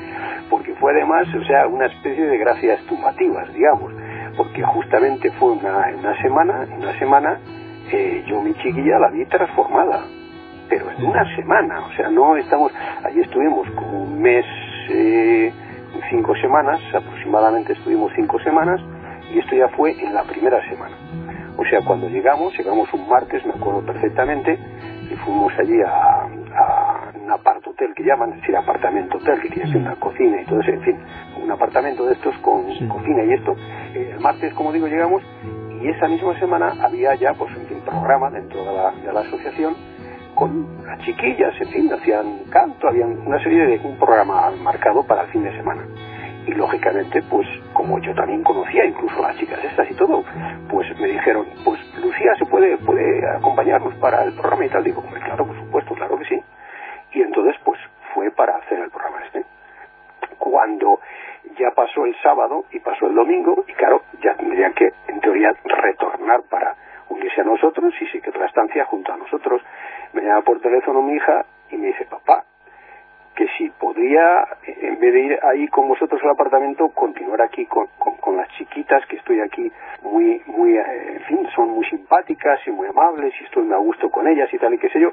porque 0.50 0.74
fue 0.74 0.92
además, 0.92 1.26
o 1.34 1.44
sea, 1.44 1.66
una 1.66 1.86
especie 1.86 2.24
de 2.24 2.38
gracias 2.38 2.80
tumativas, 2.86 3.52
digamos, 3.54 3.92
porque 4.36 4.62
justamente 4.62 5.30
fue 5.32 5.52
una, 5.52 5.86
una 5.98 6.20
semana, 6.20 6.66
una 6.76 6.98
semana, 6.98 7.38
eh, 7.90 8.24
yo 8.26 8.40
mi 8.42 8.54
chiquilla 8.54 8.98
la 8.98 9.10
vi 9.10 9.24
transformada, 9.26 10.04
pero 10.68 10.90
en 10.90 11.04
una 11.04 11.24
semana, 11.36 11.86
o 11.86 11.92
sea, 11.92 12.10
no 12.10 12.36
estamos, 12.36 12.72
allí 13.04 13.20
estuvimos 13.20 13.68
como 13.70 14.04
un 14.04 14.20
mes, 14.20 14.44
eh, 14.90 15.52
cinco 16.10 16.34
semanas, 16.36 16.80
aproximadamente 16.94 17.72
estuvimos 17.72 18.12
cinco 18.14 18.38
semanas, 18.40 18.80
y 19.32 19.38
esto 19.38 19.56
ya 19.56 19.68
fue 19.68 19.92
en 19.92 20.14
la 20.14 20.22
primera 20.24 20.60
semana. 20.68 20.96
O 21.56 21.64
sea, 21.64 21.80
cuando 21.82 22.08
llegamos, 22.08 22.56
llegamos 22.56 22.92
un 22.92 23.08
martes, 23.08 23.44
me 23.46 23.52
acuerdo 23.52 23.84
perfectamente, 23.84 24.58
y 25.10 25.14
fuimos 25.16 25.52
allí 25.58 25.80
a, 25.82 26.21
un 27.22 27.30
apart 27.30 27.66
hotel 27.66 27.94
que 27.94 28.02
llaman, 28.02 28.32
es 28.32 28.40
decir, 28.40 28.56
apartamento 28.56 29.18
hotel, 29.18 29.40
que 29.40 29.48
tiene 29.48 29.78
una 29.78 29.96
cocina 29.96 30.42
y 30.42 30.44
todo 30.44 30.60
eso, 30.60 30.70
en 30.70 30.82
fin, 30.82 30.98
un 31.42 31.50
apartamento 31.50 32.04
de 32.06 32.14
estos 32.14 32.36
con 32.38 32.64
cocina 32.88 33.24
y 33.24 33.32
esto. 33.32 33.56
el 33.94 34.20
martes, 34.20 34.52
como 34.54 34.72
digo, 34.72 34.88
llegamos 34.88 35.22
y 35.80 35.88
esa 35.88 36.08
misma 36.08 36.38
semana 36.38 36.74
había 36.82 37.14
ya, 37.14 37.34
pues, 37.34 37.54
un 37.56 37.80
programa 37.80 38.30
dentro 38.30 38.64
de 38.64 38.72
la, 38.72 38.90
de 38.92 39.12
la 39.12 39.20
asociación 39.20 39.74
con 40.34 40.84
las 40.86 40.98
chiquillas, 41.00 41.54
en 41.60 41.68
fin, 41.68 41.92
hacían 41.92 42.44
canto, 42.50 42.88
habían 42.88 43.18
una 43.26 43.42
serie 43.42 43.66
de 43.66 43.80
un 43.86 43.96
programa 43.98 44.50
marcado 44.62 45.04
para 45.06 45.22
el 45.22 45.28
fin 45.28 45.44
de 45.44 45.52
semana. 45.56 45.86
Y 46.46 46.52
lógicamente 46.52 47.22
pues 47.30 47.46
como 47.72 48.00
yo 48.00 48.12
también 48.14 48.42
conocía 48.42 48.84
incluso 48.84 49.16
a 49.18 49.28
las 49.28 49.36
chicas 49.36 49.62
estas 49.62 49.88
y 49.88 49.94
todo 49.94 50.24
pues 50.68 50.88
me 50.98 51.06
dijeron 51.06 51.46
pues 51.64 51.78
Lucía 52.02 52.34
se 52.36 52.46
puede 52.46 52.76
puede 52.78 53.24
acompañarnos 53.36 53.94
para 54.00 54.24
el 54.24 54.32
programa 54.32 54.66
y 54.66 54.68
tal 54.68 54.82
digo 54.82 55.04
claro 55.24 55.46
por 55.46 55.56
supuesto 55.56 55.94
claro 55.94 56.18
que 56.18 56.24
sí 56.24 56.42
y 57.12 57.22
entonces 57.22 57.54
pues 57.64 57.78
fue 58.12 58.32
para 58.32 58.56
hacer 58.56 58.80
el 58.80 58.90
programa 58.90 59.24
este 59.24 59.44
cuando 60.38 60.98
ya 61.56 61.70
pasó 61.76 62.06
el 62.06 62.11
sábado 62.22 62.64
y 62.72 62.78
pasó 62.80 63.06
el 63.06 63.14
domingo 63.14 63.64
y 63.66 63.72
claro 63.72 64.02
ya 64.22 64.34
tendría 64.34 64.70
que 64.72 64.92
en 65.08 65.20
teoría 65.20 65.52
retornar 65.64 66.42
para 66.48 66.76
unirse 67.08 67.40
a 67.40 67.44
nosotros 67.44 67.92
y 68.00 68.06
sí 68.06 68.20
que 68.20 68.30
otra 68.30 68.46
estancia 68.46 68.84
junto 68.86 69.12
a 69.12 69.16
nosotros 69.16 69.62
me 70.12 70.22
llama 70.22 70.42
por 70.42 70.60
teléfono 70.60 71.02
mi 71.02 71.16
hija 71.16 71.44
y 71.70 71.76
me 71.76 71.88
dice 71.88 72.06
papá 72.06 72.44
que 73.34 73.48
si 73.56 73.70
podría, 73.70 74.44
en 74.66 75.00
vez 75.00 75.12
de 75.12 75.20
ir 75.20 75.38
ahí 75.42 75.66
con 75.68 75.88
vosotros 75.88 76.20
al 76.22 76.30
apartamento, 76.30 76.88
continuar 76.90 77.40
aquí 77.40 77.64
con, 77.66 77.86
con, 77.98 78.36
las 78.36 78.48
chiquitas, 78.58 79.04
que 79.06 79.16
estoy 79.16 79.40
aquí 79.40 79.72
muy, 80.02 80.42
muy, 80.46 80.76
eh, 80.76 81.14
en 81.14 81.20
fin, 81.22 81.48
son 81.54 81.70
muy 81.70 81.84
simpáticas 81.86 82.60
y 82.66 82.70
muy 82.70 82.88
amables 82.88 83.32
y 83.40 83.44
estoy 83.44 83.64
muy 83.64 83.74
a 83.74 83.78
gusto 83.78 84.10
con 84.10 84.28
ellas 84.28 84.52
y 84.52 84.58
tal 84.58 84.74
y 84.74 84.78
qué 84.78 84.88
sé 84.90 85.00
yo. 85.00 85.12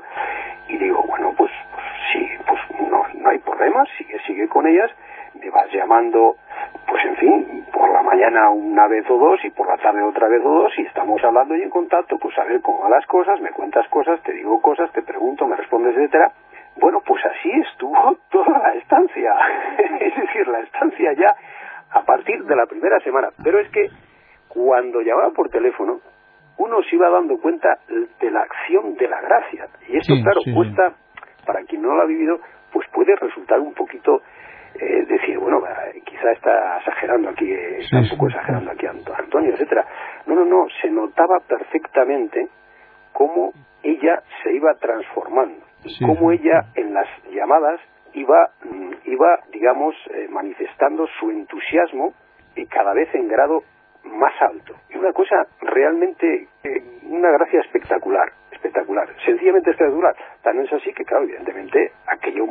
Y 0.67 0.77
digo, 0.77 1.03
bueno, 1.03 1.33
pues, 1.37 1.51
pues 1.73 1.85
sí, 2.11 2.29
pues 2.45 2.89
no, 2.89 3.03
no 3.13 3.29
hay 3.29 3.39
problema, 3.39 3.85
sigue, 3.97 4.19
sigue 4.27 4.47
con 4.47 4.67
ellas, 4.67 4.91
me 5.41 5.49
vas 5.49 5.71
llamando, 5.71 6.35
pues 6.89 7.05
en 7.05 7.15
fin, 7.17 7.65
por 7.71 7.91
la 7.91 8.01
mañana 8.01 8.49
una 8.49 8.87
vez 8.87 9.05
o 9.09 9.17
dos 9.17 9.39
y 9.45 9.49
por 9.51 9.67
la 9.67 9.77
tarde 9.77 10.01
otra 10.03 10.27
vez 10.27 10.41
o 10.43 10.49
dos 10.49 10.73
y 10.77 10.81
estamos 10.81 11.23
hablando 11.23 11.55
y 11.55 11.61
en 11.61 11.69
contacto, 11.69 12.17
pues 12.17 12.37
a 12.37 12.43
ver 12.43 12.61
cómo 12.61 12.81
van 12.81 12.91
las 12.91 13.05
cosas, 13.05 13.39
me 13.41 13.51
cuentas 13.51 13.87
cosas, 13.89 14.21
te 14.23 14.33
digo 14.33 14.61
cosas, 14.61 14.91
te 14.91 15.01
pregunto, 15.03 15.47
me 15.47 15.55
respondes, 15.55 15.95
etcétera 15.95 16.31
bueno, 16.79 17.01
pues 17.05 17.23
así 17.25 17.51
estuvo 17.71 18.17
toda 18.31 18.59
la 18.59 18.73
estancia. 18.75 19.33
es 19.99 20.15
decir, 20.15 20.47
la 20.47 20.59
estancia 20.61 21.13
ya 21.13 21.35
a 21.91 22.03
partir 22.03 22.43
de 22.43 22.55
la 22.55 22.65
primera 22.65 22.99
semana. 22.99 23.29
Pero 23.43 23.59
es 23.59 23.69
que 23.69 23.89
cuando 24.47 25.01
llamaba 25.01 25.31
por 25.31 25.49
teléfono, 25.49 25.99
uno 26.57 26.77
se 26.83 26.95
iba 26.95 27.09
dando 27.09 27.37
cuenta 27.39 27.79
de 27.87 28.31
la 28.31 28.41
acción 28.41 28.95
de 28.95 29.07
la 29.07 29.21
gracia. 29.21 29.67
Y 29.87 29.97
esto, 29.97 30.13
claro, 30.21 30.41
cuesta, 30.53 30.93
para 31.45 31.63
quien 31.63 31.81
no 31.81 31.95
lo 31.95 32.01
ha 32.01 32.05
vivido, 32.05 32.39
pues 32.71 32.87
puede 32.91 33.15
resultar 33.15 33.59
un 33.59 33.73
poquito 33.73 34.21
eh, 34.81 35.05
decir, 35.05 35.37
bueno, 35.37 35.61
eh, 35.67 36.01
quizá 36.05 36.31
está 36.31 36.77
exagerando 36.77 37.29
aquí, 37.29 37.51
está 37.51 37.99
un 37.99 38.09
poco 38.09 38.27
exagerando 38.27 38.71
aquí 38.71 38.85
Antonio, 38.85 39.53
etcétera. 39.53 39.85
No, 40.25 40.35
no, 40.35 40.45
no, 40.45 40.67
se 40.81 40.89
notaba 40.89 41.39
perfectamente 41.47 42.47
cómo 43.11 43.51
ella 43.83 44.23
se 44.41 44.53
iba 44.53 44.73
transformando, 44.75 45.65
cómo 46.05 46.31
ella 46.31 46.65
en 46.75 46.93
las 46.93 47.07
llamadas 47.29 47.81
iba, 48.13 48.51
mm, 48.63 48.91
iba 49.05 49.39
digamos, 49.51 49.95
eh, 50.13 50.27
manifestando 50.29 51.07
su 51.19 51.29
entusiasmo 51.29 52.13
y 52.55 52.65
cada 52.67 52.93
vez 52.93 53.13
en 53.15 53.27
grado 53.27 53.63
más 54.05 54.33
alto. 54.41 54.75
Y 54.89 54.97
una 54.97 55.11
cosa 55.11 55.45
realmente, 55.61 56.47
una 57.03 57.31
gracia 57.31 57.59
espectacular, 57.59 58.31
espectacular, 58.51 59.09
sencillamente 59.25 59.71
espectacular. 59.71 60.15
También 60.41 60.67
es 60.67 60.73
así 60.73 60.93
que, 60.93 61.03
claro, 61.03 61.25
evidentemente 61.25 61.91
aquello 62.07 62.45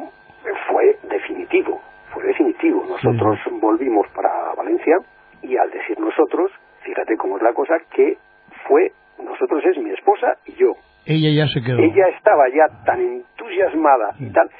fue 0.68 0.98
definitivo, 1.08 1.80
fue 2.12 2.24
definitivo. 2.24 2.84
Nosotros 2.88 3.38
volvimos 3.60 4.06
para 4.14 4.54
Valencia 4.54 4.96
y 5.42 5.56
al 5.56 5.70
decir 5.70 5.98
nosotros, 5.98 6.50
fíjate 6.82 7.16
cómo 7.16 7.36
es 7.36 7.42
la 7.42 7.52
cosa, 7.52 7.74
que 7.94 8.18
fue, 8.66 8.92
nosotros 9.22 9.64
es 9.64 9.78
mi 9.78 9.90
esposa 9.90 10.34
y 10.46 10.52
yo. 10.52 10.72
Ella 11.06 11.44
ya 11.44 11.48
se 11.52 11.62
quedó. 11.62 11.78
Ella 11.78 12.08
estaba 12.16 12.44
ya 12.48 12.84
tan 12.84 13.00
entusiasmada 13.00 14.14
y 14.18 14.30
tal. 14.30 14.50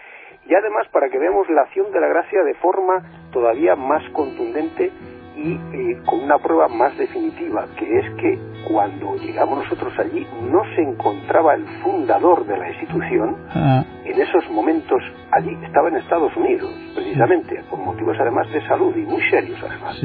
Y 0.47 0.55
además 0.55 0.89
para 0.89 1.11
que 1.11 1.19
veamos 1.19 1.49
la 1.51 1.63
acción 1.63 1.93
de 1.93 2.01
la 2.01 2.09
gracia 2.09 2.43
de 2.43 2.55
forma 2.55 3.03
todavía 3.33 3.77
más 3.77 4.03
contundente 4.11 4.91
y 5.39 5.53
eh, 5.53 6.03
con 6.05 6.21
una 6.25 6.39
prueba 6.39 6.67
más 6.69 6.97
definitiva, 6.99 7.67
que 7.77 7.99
es 7.99 8.11
que 8.17 8.39
cuando 8.69 9.15
llegamos 9.17 9.63
nosotros 9.63 9.93
allí 9.99 10.27
no 10.51 10.63
se 10.75 10.83
encontraba 10.83 11.55
el 11.55 11.65
fundador 11.83 12.45
de 12.45 12.59
la 12.59 12.69
institución, 12.71 13.37
ah. 13.55 13.85
en 14.05 14.21
esos 14.21 14.51
momentos 14.51 15.01
allí 15.31 15.57
estaba 15.63 15.89
en 15.89 15.97
Estados 15.97 16.37
Unidos, 16.37 16.71
precisamente, 16.95 17.63
por 17.71 17.79
motivos 17.79 18.17
además 18.19 18.51
de 18.51 18.67
salud 18.67 18.95
y 18.97 19.03
muy 19.03 19.23
serios 19.31 19.59
además. 19.63 19.97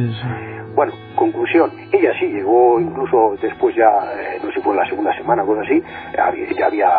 Bueno, 0.75 0.93
conclusión, 1.15 1.71
ella 1.91 2.11
sí 2.19 2.25
llegó 2.27 2.79
incluso 2.79 3.35
después 3.41 3.75
ya, 3.75 3.89
eh, 3.89 4.39
no 4.41 4.49
sé 4.49 4.55
si 4.55 4.61
fue 4.61 4.75
la 4.75 4.87
segunda 4.87 5.15
semana 5.15 5.43
o 5.43 5.51
algo 5.51 5.61
así, 5.61 5.81
ya 6.57 6.65
había, 6.65 6.89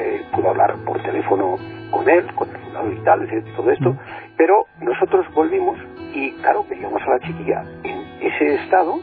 eh, 0.00 0.22
pudo 0.32 0.50
hablar 0.50 0.76
por 0.84 1.00
teléfono 1.02 1.56
con 1.90 2.08
él, 2.08 2.26
con 2.34 2.48
el 2.48 2.56
fundador 2.58 2.92
y 2.92 3.04
tal, 3.04 3.44
todo 3.56 3.70
esto, 3.70 3.92
mm. 3.92 3.98
pero 4.36 4.66
nosotros 4.80 5.26
volvimos 5.34 5.78
y 6.14 6.30
claro, 6.34 6.64
veíamos 6.68 7.02
a 7.02 7.10
la 7.10 7.18
chiquilla 7.20 7.64
en 7.82 7.83
ese 8.26 8.54
estado, 8.62 8.98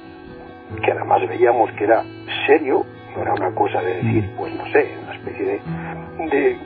que 0.83 0.91
además 0.91 1.27
veíamos 1.27 1.71
que 1.73 1.83
era 1.83 2.03
serio, 2.47 2.85
no 3.15 3.21
era 3.21 3.33
una 3.33 3.53
cosa 3.53 3.81
de 3.81 3.95
decir, 3.95 4.23
mm. 4.23 4.37
pues 4.37 4.55
no 4.55 4.65
sé, 4.71 4.97
una 5.03 5.15
especie 5.15 5.45
de, 5.45 5.61
de, 6.29 6.57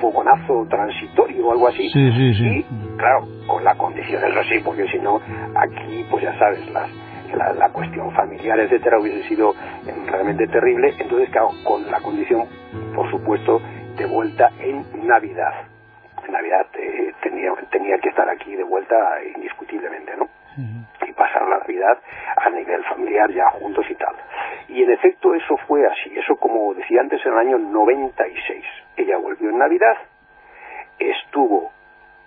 fogonazo 0.00 0.66
transitorio 0.70 1.46
o 1.46 1.52
algo 1.52 1.68
así. 1.68 1.90
Sí, 1.90 2.12
sí, 2.12 2.34
sí. 2.34 2.46
Y 2.46 2.96
claro, 2.96 3.28
con 3.46 3.62
la 3.62 3.74
condición, 3.74 4.22
eso 4.24 4.42
sí, 4.48 4.58
porque 4.64 4.88
si 4.88 4.98
no, 4.98 5.20
aquí, 5.54 6.06
pues 6.10 6.24
ya 6.24 6.38
sabes, 6.38 6.66
las, 6.70 6.88
la, 7.34 7.52
la, 7.52 7.68
cuestión 7.68 8.10
familiar, 8.12 8.58
etcétera, 8.58 8.98
hubiese 8.98 9.28
sido 9.28 9.54
realmente 10.06 10.46
terrible. 10.46 10.94
Entonces, 10.98 11.28
claro, 11.28 11.50
con 11.64 11.88
la 11.90 12.00
condición, 12.00 12.46
por 12.94 13.10
supuesto, 13.10 13.60
de 13.96 14.06
vuelta 14.06 14.50
en 14.58 15.06
Navidad. 15.06 15.52
Navidad 16.30 16.66
eh, 16.78 17.12
tenía, 17.22 17.50
tenía 17.70 17.98
que 17.98 18.08
estar 18.08 18.28
aquí 18.28 18.54
de 18.54 18.64
vuelta 18.64 18.96
indiscutiblemente, 19.36 20.12
¿no? 20.16 20.28
Y 20.56 20.99
pasar 21.30 21.48
la 21.48 21.58
Navidad 21.58 21.98
a 22.36 22.50
nivel 22.50 22.84
familiar 22.84 23.30
ya 23.30 23.50
juntos 23.50 23.86
y 23.88 23.94
tal. 23.94 24.14
Y 24.68 24.82
en 24.82 24.90
efecto 24.90 25.34
eso 25.34 25.56
fue 25.68 25.86
así, 25.86 26.16
eso 26.18 26.36
como 26.36 26.74
decía 26.74 27.00
antes 27.00 27.24
en 27.24 27.32
el 27.32 27.38
año 27.38 27.58
96. 27.58 28.64
Ella 28.96 29.16
volvió 29.18 29.50
en 29.50 29.58
Navidad, 29.58 29.96
estuvo 30.98 31.72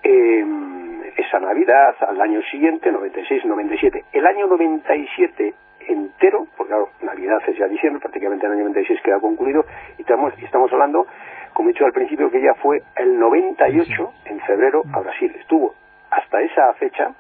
esa 0.04 1.40
Navidad 1.40 1.96
al 2.02 2.20
año 2.20 2.42
siguiente, 2.52 2.92
96-97. 2.92 4.04
El 4.12 4.26
año 4.26 4.48
97 4.48 5.54
entero, 5.88 6.48
porque 6.58 6.72
claro, 6.72 6.90
Navidad 7.02 7.42
es 7.48 7.58
ya 7.58 7.68
diciembre, 7.68 8.02
prácticamente 8.02 8.46
el 8.46 8.54
año 8.54 8.64
96 8.64 9.02
queda 9.02 9.20
concluido, 9.20 9.66
y 9.98 10.02
estamos, 10.02 10.34
y 10.40 10.46
estamos 10.46 10.72
hablando 10.72 11.08
como 11.54 11.70
he 11.70 11.74
dicho 11.74 11.86
al 11.86 11.94
principio, 11.94 12.32
que 12.32 12.40
ella 12.40 12.56
fue 12.56 12.82
el 12.96 13.20
98 13.20 14.14
en 14.26 14.40
febrero 14.42 14.82
a 14.92 15.00
Brasil. 15.02 15.34
Estuvo 15.40 15.76
hasta 16.10 16.42
esa 16.42 16.74
fecha 16.74 17.14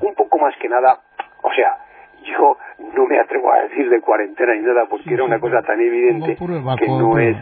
un 0.00 0.14
poco 0.14 0.38
más 0.38 0.54
que 0.56 0.68
nada, 0.68 0.98
o 1.42 1.52
sea, 1.52 1.78
yo 2.24 2.56
no 2.94 3.06
me 3.06 3.18
atrevo 3.18 3.52
a 3.52 3.62
decir 3.62 3.88
de 3.88 4.00
cuarentena 4.00 4.54
ni 4.54 4.62
nada 4.62 4.86
porque 4.88 5.14
era 5.14 5.24
una 5.24 5.38
cosa 5.38 5.62
tan 5.62 5.80
evidente 5.80 6.36
que 6.36 6.88
no 6.88 7.18
es 7.18 7.36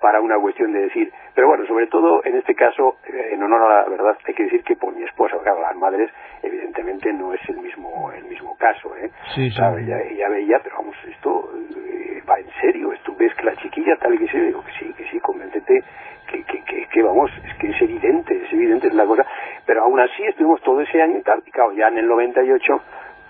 para 0.00 0.20
una 0.20 0.38
cuestión 0.38 0.70
de 0.72 0.82
decir. 0.82 1.10
Pero 1.34 1.48
bueno, 1.48 1.66
sobre 1.66 1.86
todo 1.86 2.22
en 2.26 2.36
este 2.36 2.54
caso, 2.54 2.98
eh, 3.06 3.30
en 3.32 3.42
honor 3.42 3.62
a 3.62 3.82
la 3.84 3.88
verdad, 3.88 4.18
hay 4.26 4.34
que 4.34 4.44
decir 4.44 4.62
que 4.62 4.76
por 4.76 4.94
mi 4.94 5.02
esposa, 5.02 5.38
claro, 5.42 5.62
las 5.62 5.74
madres, 5.76 6.10
evidentemente 6.42 7.10
no 7.14 7.32
es 7.32 7.40
el 7.48 7.56
mismo 7.56 8.12
el 8.12 8.24
mismo 8.24 8.54
caso, 8.56 8.94
¿eh? 8.96 9.10
Sí, 9.34 9.46
Ella, 9.46 10.28
veía, 10.28 10.60
pero 10.62 10.76
vamos, 10.76 10.96
esto 11.08 11.50
eh, 11.74 12.22
va 12.28 12.38
en 12.38 12.50
serio, 12.60 12.92
esto 12.92 13.14
ves 13.16 13.34
que 13.34 13.44
la 13.44 13.56
chiquilla 13.56 13.96
tal 13.96 14.18
que 14.18 14.28
se 14.28 14.40
digo 14.40 14.62
que 14.62 14.72
sí, 14.78 14.92
que 14.92 15.04
sí, 15.08 15.18
convéncete 15.20 15.82
que, 16.26 16.42
que, 16.44 16.86
que, 16.86 17.02
vamos, 17.02 17.30
es 17.42 17.54
que 17.58 17.70
es 17.70 17.82
evidente, 17.82 18.44
es 18.44 18.52
evidente 18.52 18.88
es 18.88 18.94
la 18.94 19.06
cosa, 19.06 19.24
pero 19.66 19.82
aún 19.82 20.00
así 20.00 20.22
estuvimos 20.24 20.60
todo 20.62 20.80
ese 20.80 21.00
año 21.00 21.18
y 21.18 21.22
tal, 21.22 21.42
y 21.44 21.50
claro, 21.50 21.72
ya 21.72 21.88
en 21.88 21.98
el 21.98 22.08
98 22.08 22.80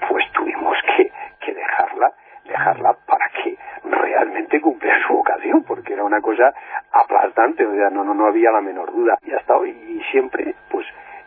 pues 0.08 0.24
tuvimos 0.32 0.76
que, 0.96 1.10
que 1.40 1.54
dejarla 1.54 2.12
dejarla 2.44 2.94
para 3.06 3.28
que 3.30 3.56
realmente 3.84 4.60
cumpliera 4.60 4.98
su 5.06 5.14
vocación, 5.14 5.64
porque 5.64 5.94
era 5.94 6.04
una 6.04 6.20
cosa 6.20 6.52
aplastante, 6.92 7.66
o 7.66 7.74
sea, 7.74 7.90
no, 7.90 8.04
no, 8.04 8.14
no 8.14 8.26
había 8.26 8.50
la 8.50 8.60
menor 8.60 8.92
duda. 8.92 9.18
Y 9.22 9.32
hasta 9.32 9.56
hoy, 9.56 9.70
y 9.70 10.02
siempre, 10.10 10.54
pues, 10.70 10.86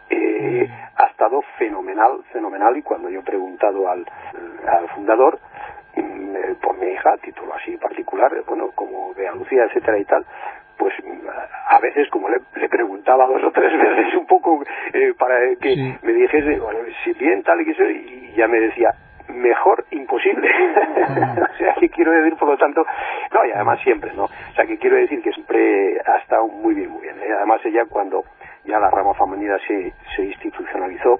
eh, 0.10 0.70
ha 0.96 1.06
estado 1.08 1.42
fenomenal, 1.58 2.24
fenomenal, 2.32 2.78
y 2.78 2.82
cuando 2.84 3.10
yo 3.10 3.20
he 3.20 3.24
preguntado 3.24 3.90
al, 3.90 4.06
al 4.68 4.88
fundador, 4.90 5.40
mm, 5.96 6.36
eh, 6.36 6.56
por 6.62 6.78
mi 6.78 6.88
hija, 6.88 7.18
título 7.18 7.54
así 7.56 7.76
particular, 7.78 8.32
bueno, 8.48 8.72
como 8.76 9.14
de 9.14 9.30
Lucía, 9.32 9.66
etcétera 9.66 9.98
y 9.98 10.06
tal, 10.06 10.26
pues 10.78 10.94
a 11.70 11.80
veces 11.80 12.10
como 12.10 12.30
le, 12.30 12.40
preguntaba 12.70 13.28
dos 13.28 13.44
o 13.44 13.52
tres 13.52 13.72
veces 13.80 14.14
un 14.16 14.26
poco 14.26 14.64
eh, 14.94 15.14
para 15.18 15.36
que 15.60 15.98
me 16.02 16.14
dijese 16.14 16.60
bueno, 16.60 16.80
si 17.04 17.14
bien 17.14 17.44
tal 17.44 17.62
y 17.62 17.66
que 17.66 17.74
soy 17.74 18.32
y 18.34 18.36
ya 18.36 18.48
me 18.48 18.60
decía 18.60 18.94
mejor 19.30 19.86
imposible. 19.92 20.50
o 21.54 21.58
sea, 21.58 21.74
que 21.80 21.90
quiero 21.90 22.12
decir, 22.12 22.36
por 22.38 22.50
lo 22.50 22.58
tanto, 22.58 22.86
no, 23.34 23.46
y 23.46 23.52
además 23.52 23.80
siempre, 23.84 24.14
¿no? 24.14 24.26
O 24.26 24.54
sea, 24.56 24.66
que 24.66 24.78
quiero 24.78 24.96
decir 24.96 25.22
que 25.22 25.32
siempre 25.32 26.00
ha 26.06 26.18
estado 26.18 26.48
muy 26.48 26.74
bien, 26.76 26.90
muy 26.90 27.02
bien. 27.02 27.16
¿eh? 27.20 27.34
Además, 27.36 27.62
ella 27.66 27.84
cuando 27.90 28.24
ya 28.66 28.80
la 28.80 28.90
rama 28.90 29.14
femenina 29.14 29.58
se, 29.68 29.94
se 30.16 30.24
institucionalizó, 30.24 31.20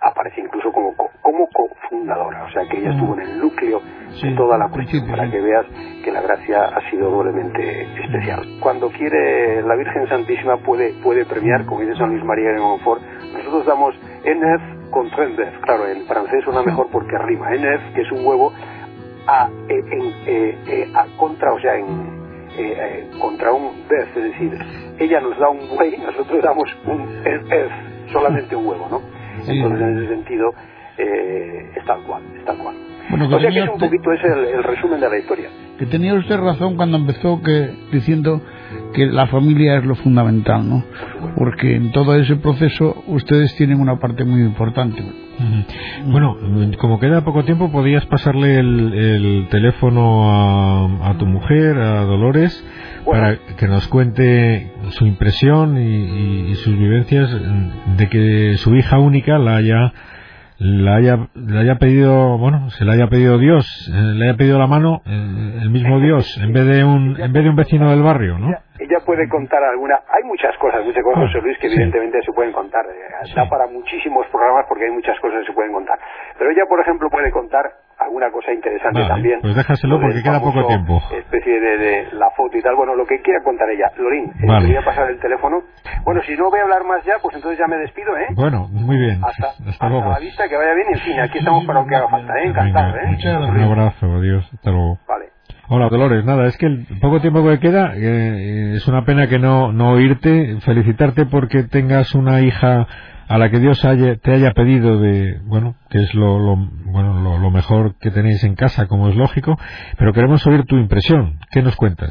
aparece 0.00 0.40
incluso 0.40 0.72
como, 0.72 0.94
como 0.94 1.48
cofundadora, 1.48 2.44
o 2.44 2.50
sea 2.50 2.62
que 2.68 2.78
ella 2.78 2.92
estuvo 2.92 3.14
en 3.14 3.20
el 3.20 3.38
núcleo 3.38 3.80
de 4.22 4.34
toda 4.34 4.58
la 4.58 4.68
cuestión, 4.68 5.06
para 5.08 5.30
que 5.30 5.40
veas 5.40 5.66
que 6.04 6.10
la 6.10 6.22
gracia 6.22 6.64
ha 6.64 6.90
sido 6.90 7.10
doblemente 7.10 7.82
especial. 8.02 8.46
Cuando 8.60 8.90
quiere 8.90 9.62
la 9.62 9.76
Virgen 9.76 10.08
Santísima 10.08 10.56
puede, 10.58 10.94
puede 11.02 11.24
premiar, 11.26 11.66
como 11.66 11.80
dice 11.80 11.96
San 11.96 12.10
Luis 12.10 12.24
María 12.24 12.50
de 12.50 12.60
Montfort, 12.60 13.02
nosotros 13.32 13.66
damos 13.66 13.94
NF 14.24 14.90
con 14.90 15.08
claro, 15.08 15.86
en 15.86 16.04
francés 16.06 16.42
suena 16.44 16.62
mejor 16.62 16.88
porque 16.90 17.16
rima, 17.18 17.50
NF, 17.50 17.94
que 17.94 18.02
es 18.02 18.12
un 18.12 18.26
huevo, 18.26 18.52
a, 19.26 19.48
en, 19.68 20.06
eh, 20.26 20.58
eh, 20.66 20.92
a 20.94 21.06
contra, 21.16 21.52
o 21.52 21.60
sea, 21.60 21.76
en, 21.76 22.20
eh, 22.58 23.08
contra 23.20 23.52
un 23.52 23.86
bef, 23.88 24.16
es 24.16 24.24
decir, 24.24 24.58
ella 24.98 25.20
nos 25.20 25.38
da 25.38 25.48
un 25.48 25.60
buey, 25.76 25.96
nosotros 25.98 26.42
damos 26.42 26.68
un 26.86 27.22
F, 27.24 27.68
solamente 28.12 28.56
un 28.56 28.66
huevo, 28.66 28.88
¿no? 28.90 29.19
Entonces, 29.46 29.80
en 29.80 29.98
ese 29.98 30.08
sentido, 30.08 30.54
eh, 30.98 31.70
es 31.76 31.84
tal 31.84 32.02
cual, 32.02 32.22
es 32.36 32.44
tal 32.44 32.58
cual. 32.58 32.76
Bueno, 33.10 33.26
o 33.26 33.40
sea 33.40 33.50
que 33.50 33.58
es 33.58 33.68
un 33.68 33.78
poquito 33.78 34.12
ese 34.12 34.26
el, 34.26 34.62
resumen 34.62 35.00
de 35.00 35.08
la 35.08 35.18
historia. 35.18 35.48
Que 35.78 35.86
tenía 35.86 36.14
usted 36.14 36.36
razón 36.36 36.76
cuando 36.76 36.98
empezó 36.98 37.42
que 37.42 37.70
diciendo 37.90 38.40
que 38.94 39.06
la 39.06 39.26
familia 39.26 39.78
es 39.78 39.84
lo 39.84 39.96
fundamental, 39.96 40.68
¿no? 40.68 40.84
Porque 41.36 41.74
en 41.74 41.90
todo 41.90 42.14
ese 42.16 42.36
proceso 42.36 43.02
ustedes 43.08 43.56
tienen 43.56 43.80
una 43.80 43.98
parte 43.98 44.24
muy 44.24 44.42
importante. 44.42 45.02
Bueno, 46.06 46.36
como 46.78 46.98
queda 46.98 47.24
poco 47.24 47.44
tiempo, 47.44 47.70
podías 47.70 48.04
pasarle 48.06 48.58
el, 48.58 49.46
teléfono 49.50 50.30
a, 51.04 51.16
tu 51.18 51.26
mujer, 51.26 51.78
a 51.78 52.02
Dolores, 52.04 52.64
para 53.04 53.36
que 53.56 53.66
nos 53.66 53.86
cuente 53.88 54.72
su 54.90 55.06
impresión 55.06 55.78
y, 55.78 56.54
sus 56.56 56.76
vivencias 56.76 57.30
de 57.96 58.08
que 58.08 58.56
su 58.58 58.74
hija 58.74 58.98
única 58.98 59.38
la 59.38 59.56
haya 59.56 59.92
la 60.60 60.96
haya, 60.96 61.16
le 61.34 61.58
haya 61.58 61.76
pedido, 61.76 62.36
bueno, 62.36 62.68
se 62.70 62.84
le 62.84 62.92
haya 62.92 63.06
pedido 63.06 63.38
Dios, 63.38 63.64
eh, 63.88 64.14
le 64.14 64.28
haya 64.28 64.36
pedido 64.36 64.58
la 64.58 64.66
mano 64.66 65.00
eh, 65.06 65.58
el 65.62 65.70
mismo 65.70 65.98
Dios 66.04 66.38
en 66.42 66.52
vez 66.52 66.66
de 66.66 66.84
un 66.84 67.18
en 67.18 67.32
vez 67.32 67.44
de 67.44 67.48
un 67.48 67.56
vecino 67.56 67.90
del 67.90 68.02
barrio, 68.02 68.38
¿no? 68.38 68.48
Ella, 68.78 68.98
puede 69.04 69.28
contar 69.28 69.62
alguna, 69.62 69.96
hay 70.08 70.22
muchas 70.24 70.56
cosas, 70.58 70.84
muchas 70.84 71.02
cosas, 71.02 71.24
José 71.24 71.40
Luis, 71.42 71.58
que 71.58 71.66
evidentemente 71.66 72.20
se 72.22 72.32
pueden 72.32 72.52
contar. 72.52 72.84
Eh, 72.86 73.48
para 73.48 73.66
muchísimos 73.66 74.26
programas 74.28 74.66
porque 74.68 74.84
hay 74.84 74.90
muchas 74.90 75.18
cosas 75.20 75.40
que 75.40 75.46
se 75.46 75.52
pueden 75.52 75.72
contar. 75.72 75.98
Pero 76.38 76.50
ella, 76.50 76.64
por 76.68 76.80
ejemplo, 76.80 77.08
puede 77.10 77.30
contar 77.30 77.64
alguna 78.00 78.30
cosa 78.30 78.52
interesante 78.52 79.06
también. 79.06 79.40
Pues 79.40 79.54
déjaselo 79.54 80.00
porque 80.00 80.22
queda 80.22 80.40
poco 80.40 80.66
tiempo. 80.66 81.02
Especie 81.12 81.60
de, 81.60 82.08
la 82.12 82.30
foto 82.30 82.56
y 82.56 82.62
tal. 82.62 82.74
Bueno, 82.76 82.94
lo 82.94 83.04
que 83.06 83.20
quiera 83.20 83.42
contar 83.42 83.68
ella. 83.70 83.90
Lorín, 83.96 84.30
eh, 84.30 84.46
vale. 84.46 84.66
quería 84.66 84.82
pasar 84.82 85.10
el 85.10 85.18
teléfono. 85.20 85.62
Bueno, 86.04 86.20
si 86.22 86.34
no 86.36 86.50
voy 86.50 86.60
a 86.60 86.62
hablar 86.62 86.84
más 86.84 87.04
ya, 87.04 87.14
pues 87.22 87.36
entonces 87.36 87.58
ya 87.58 87.66
me 87.66 87.76
despido, 87.76 88.16
¿eh? 88.16 88.28
Bueno, 88.34 88.68
muy 88.70 88.96
bien. 88.96 89.20
Hasta, 89.22 89.48
hasta, 89.68 89.88
luego. 89.88 90.10
la 90.10 90.18
vista, 90.18 90.48
que 90.48 90.56
vaya 90.56 90.74
bien 90.74 90.88
y 90.90 90.92
en 90.94 91.00
fin, 91.00 91.20
aquí 91.20 91.38
estamos 91.38 91.64
para 91.66 91.80
lo 91.80 91.86
que 91.86 91.96
haga 91.96 92.08
falta, 92.08 92.32
¿eh? 92.38 92.46
Encantado, 92.46 92.96
¿eh? 92.96 93.18
Un 93.50 93.60
abrazo, 93.60 94.06
adiós, 94.16 94.50
hasta 94.52 94.70
luego. 94.70 94.98
Vale. 95.06 95.39
Hola 95.72 95.86
Dolores, 95.88 96.24
nada, 96.24 96.48
es 96.48 96.58
que 96.58 96.66
el 96.66 96.84
poco 97.00 97.20
tiempo 97.20 97.46
que 97.46 97.60
queda 97.60 97.94
eh, 97.94 98.74
es 98.74 98.88
una 98.88 99.04
pena 99.04 99.28
que 99.28 99.38
no, 99.38 99.70
no 99.70 99.92
oírte, 99.92 100.58
felicitarte 100.66 101.26
porque 101.30 101.62
tengas 101.62 102.12
una 102.16 102.40
hija 102.40 102.88
a 103.30 103.38
la 103.38 103.50
que 103.50 103.62
Dios 103.62 103.78
te 103.78 104.34
haya 104.34 104.50
pedido 104.50 104.98
de, 104.98 105.38
bueno, 105.46 105.78
que 105.88 106.02
es 106.02 106.12
lo, 106.12 106.40
lo 106.42 106.56
bueno, 106.90 107.38
lo, 107.38 107.50
mejor 107.54 107.94
que 108.02 108.10
tenéis 108.10 108.42
en 108.42 108.56
casa, 108.56 108.88
como 108.88 109.10
es 109.10 109.14
lógico, 109.14 109.54
pero 109.96 110.12
queremos 110.12 110.44
oír 110.44 110.66
tu 110.66 110.74
impresión. 110.74 111.38
¿Qué 111.54 111.62
nos 111.62 111.76
cuentas? 111.76 112.10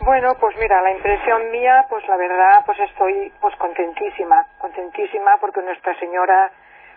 Bueno, 0.00 0.32
pues 0.40 0.56
mira, 0.56 0.80
la 0.80 0.96
impresión 0.96 1.52
mía, 1.52 1.84
pues 1.90 2.08
la 2.08 2.16
verdad, 2.16 2.64
pues 2.64 2.80
estoy 2.88 3.34
pues 3.38 3.54
contentísima, 3.56 4.46
contentísima 4.56 5.36
porque 5.42 5.60
Nuestra 5.60 5.92
Señora, 6.00 6.50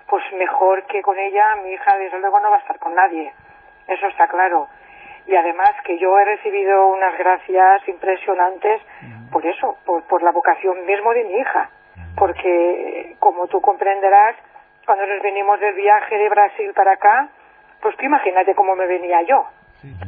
pues 0.07 0.23
mejor 0.39 0.87
que 0.87 1.01
con 1.01 1.19
ella, 1.19 1.59
mi 1.61 1.71
hija 1.75 1.97
desde 1.97 2.17
luego 2.21 2.39
no 2.39 2.49
va 2.49 2.55
a 2.55 2.63
estar 2.63 2.79
con 2.79 2.95
nadie, 2.95 3.33
eso 3.89 4.07
está 4.07 4.29
claro. 4.29 4.69
Y 5.27 5.35
además 5.35 5.71
que 5.83 5.97
yo 5.97 6.17
he 6.19 6.25
recibido 6.25 6.87
unas 6.87 7.17
gracias 7.17 7.87
impresionantes 7.87 8.81
por 9.31 9.45
eso, 9.45 9.77
por, 9.85 10.03
por 10.03 10.21
la 10.23 10.31
vocación 10.31 10.85
mismo 10.85 11.13
de 11.13 11.23
mi 11.23 11.33
hija. 11.37 11.69
Porque 12.15 13.15
como 13.19 13.47
tú 13.47 13.59
comprenderás, 13.59 14.35
cuando 14.85 15.05
nos 15.07 15.21
venimos 15.21 15.59
del 15.59 15.73
viaje 15.73 16.17
de 16.17 16.29
Brasil 16.29 16.71
para 16.73 16.93
acá, 16.93 17.29
pues 17.81 17.97
tú 17.97 18.05
imagínate 18.05 18.55
cómo 18.55 18.75
me 18.75 18.87
venía 18.87 19.21
yo, 19.23 19.45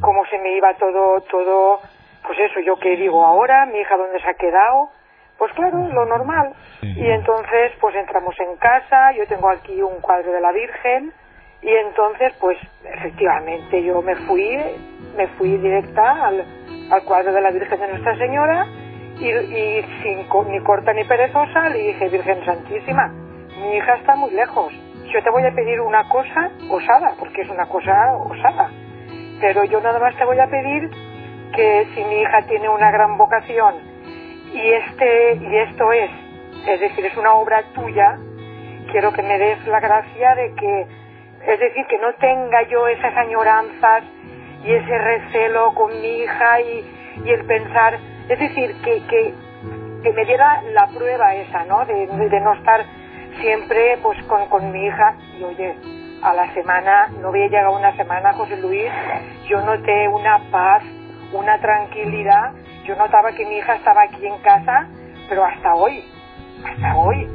cómo 0.00 0.24
se 0.26 0.38
me 0.38 0.56
iba 0.56 0.72
todo, 0.74 1.20
todo, 1.22 1.80
pues 2.26 2.38
eso, 2.38 2.60
yo 2.60 2.76
qué 2.76 2.96
digo 2.96 3.24
ahora, 3.24 3.66
mi 3.66 3.78
hija 3.78 3.96
dónde 3.96 4.20
se 4.20 4.28
ha 4.28 4.34
quedado, 4.34 4.90
pues 5.36 5.52
claro, 5.52 5.78
lo 5.92 6.04
normal. 6.06 6.54
Y 6.82 7.10
entonces, 7.10 7.72
pues 7.80 7.94
entramos 7.96 8.34
en 8.40 8.56
casa, 8.56 9.12
yo 9.12 9.26
tengo 9.26 9.48
aquí 9.50 9.80
un 9.82 10.00
cuadro 10.00 10.32
de 10.32 10.40
la 10.40 10.52
Virgen, 10.52 11.12
y 11.60 11.70
entonces, 11.70 12.34
pues 12.40 12.58
efectivamente 12.84 13.82
yo 13.82 14.00
me 14.00 14.14
fui, 14.14 14.56
me 15.18 15.26
fui 15.36 15.58
directa 15.58 16.26
al, 16.26 16.44
al 16.90 17.02
cuadro 17.02 17.32
de 17.32 17.40
la 17.40 17.50
Virgen 17.50 17.80
de 17.80 17.88
Nuestra 17.88 18.16
Señora, 18.16 18.66
y, 19.20 19.82
sin 20.02 20.52
ni 20.52 20.60
corta 20.60 20.92
ni 20.92 21.02
perezosa 21.02 21.68
le 21.70 21.78
dije, 21.78 22.08
Virgen 22.08 22.44
Santísima, 22.44 23.08
mi 23.60 23.76
hija 23.76 23.94
está 23.96 24.14
muy 24.14 24.30
lejos. 24.30 24.72
Yo 25.12 25.22
te 25.22 25.30
voy 25.30 25.44
a 25.44 25.50
pedir 25.50 25.80
una 25.80 26.08
cosa 26.08 26.50
osada, 26.70 27.14
porque 27.18 27.42
es 27.42 27.50
una 27.50 27.66
cosa 27.66 28.14
osada. 28.16 28.70
Pero 29.40 29.64
yo 29.64 29.80
nada 29.80 29.98
más 29.98 30.16
te 30.16 30.24
voy 30.24 30.38
a 30.38 30.46
pedir 30.46 30.88
que 31.52 31.88
si 31.94 32.04
mi 32.04 32.20
hija 32.20 32.42
tiene 32.42 32.68
una 32.68 32.92
gran 32.92 33.16
vocación 33.16 33.74
y 34.52 34.70
este 34.72 35.34
y 35.34 35.56
esto 35.56 35.92
es, 35.92 36.10
es 36.68 36.80
decir, 36.80 37.04
es 37.04 37.16
una 37.16 37.34
obra 37.34 37.62
tuya, 37.74 38.18
quiero 38.92 39.12
que 39.12 39.22
me 39.22 39.36
des 39.38 39.66
la 39.66 39.80
gracia 39.80 40.34
de 40.36 40.54
que, 40.54 40.86
es 41.46 41.60
decir, 41.60 41.86
que 41.86 41.98
no 41.98 42.12
tenga 42.14 42.62
yo 42.68 42.86
esas 42.86 43.16
añoranzas 43.16 44.04
y 44.64 44.72
ese 44.72 44.98
recelo 44.98 45.74
con 45.74 46.00
mi 46.00 46.18
hija 46.18 46.60
y, 46.60 46.94
el 47.26 47.44
pensar, 47.46 47.98
es 48.28 48.38
decir, 48.38 48.80
que, 48.82 49.04
que, 49.06 49.34
que 50.02 50.12
me 50.12 50.24
diera 50.24 50.62
la 50.72 50.86
prueba 50.86 51.34
esa, 51.34 51.64
¿no? 51.64 51.84
De, 51.84 52.06
de 52.06 52.40
no 52.40 52.54
estar 52.54 52.84
siempre 53.40 53.98
pues 54.02 54.22
con, 54.24 54.46
con 54.48 54.70
mi 54.70 54.86
hija 54.86 55.14
y 55.38 55.44
oye, 55.44 55.74
a 56.22 56.34
la 56.34 56.52
semana, 56.54 57.08
no 57.20 57.28
había 57.28 57.48
llegado 57.48 57.76
una 57.76 57.94
semana, 57.96 58.32
José 58.32 58.56
Luis, 58.56 58.90
yo 59.46 59.60
noté 59.62 60.08
una 60.08 60.38
paz, 60.50 60.82
una 61.32 61.58
tranquilidad, 61.60 62.52
yo 62.84 62.96
notaba 62.96 63.32
que 63.32 63.44
mi 63.46 63.58
hija 63.58 63.76
estaba 63.76 64.02
aquí 64.02 64.26
en 64.26 64.38
casa, 64.38 64.86
pero 65.28 65.44
hasta 65.44 65.74
hoy, 65.74 66.04
hasta 66.64 66.96
hoy, 66.96 67.28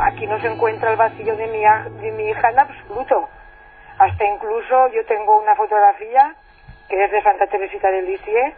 aquí 0.00 0.26
no 0.26 0.40
se 0.40 0.48
encuentra 0.48 0.90
el 0.90 0.96
vacío 0.96 1.36
de 1.36 1.46
mi, 1.46 1.60
de 2.00 2.12
mi 2.12 2.30
hija 2.30 2.50
en 2.50 2.58
absoluto. 2.58 3.28
Hasta 3.98 4.24
incluso 4.24 4.88
yo 4.88 5.04
tengo 5.06 5.40
una 5.40 5.54
fotografía 5.54 6.34
que 6.88 7.04
es 7.04 7.10
de 7.10 7.22
Santa 7.22 7.46
Teresita 7.46 7.90
de 7.90 8.02
Lisieux, 8.02 8.54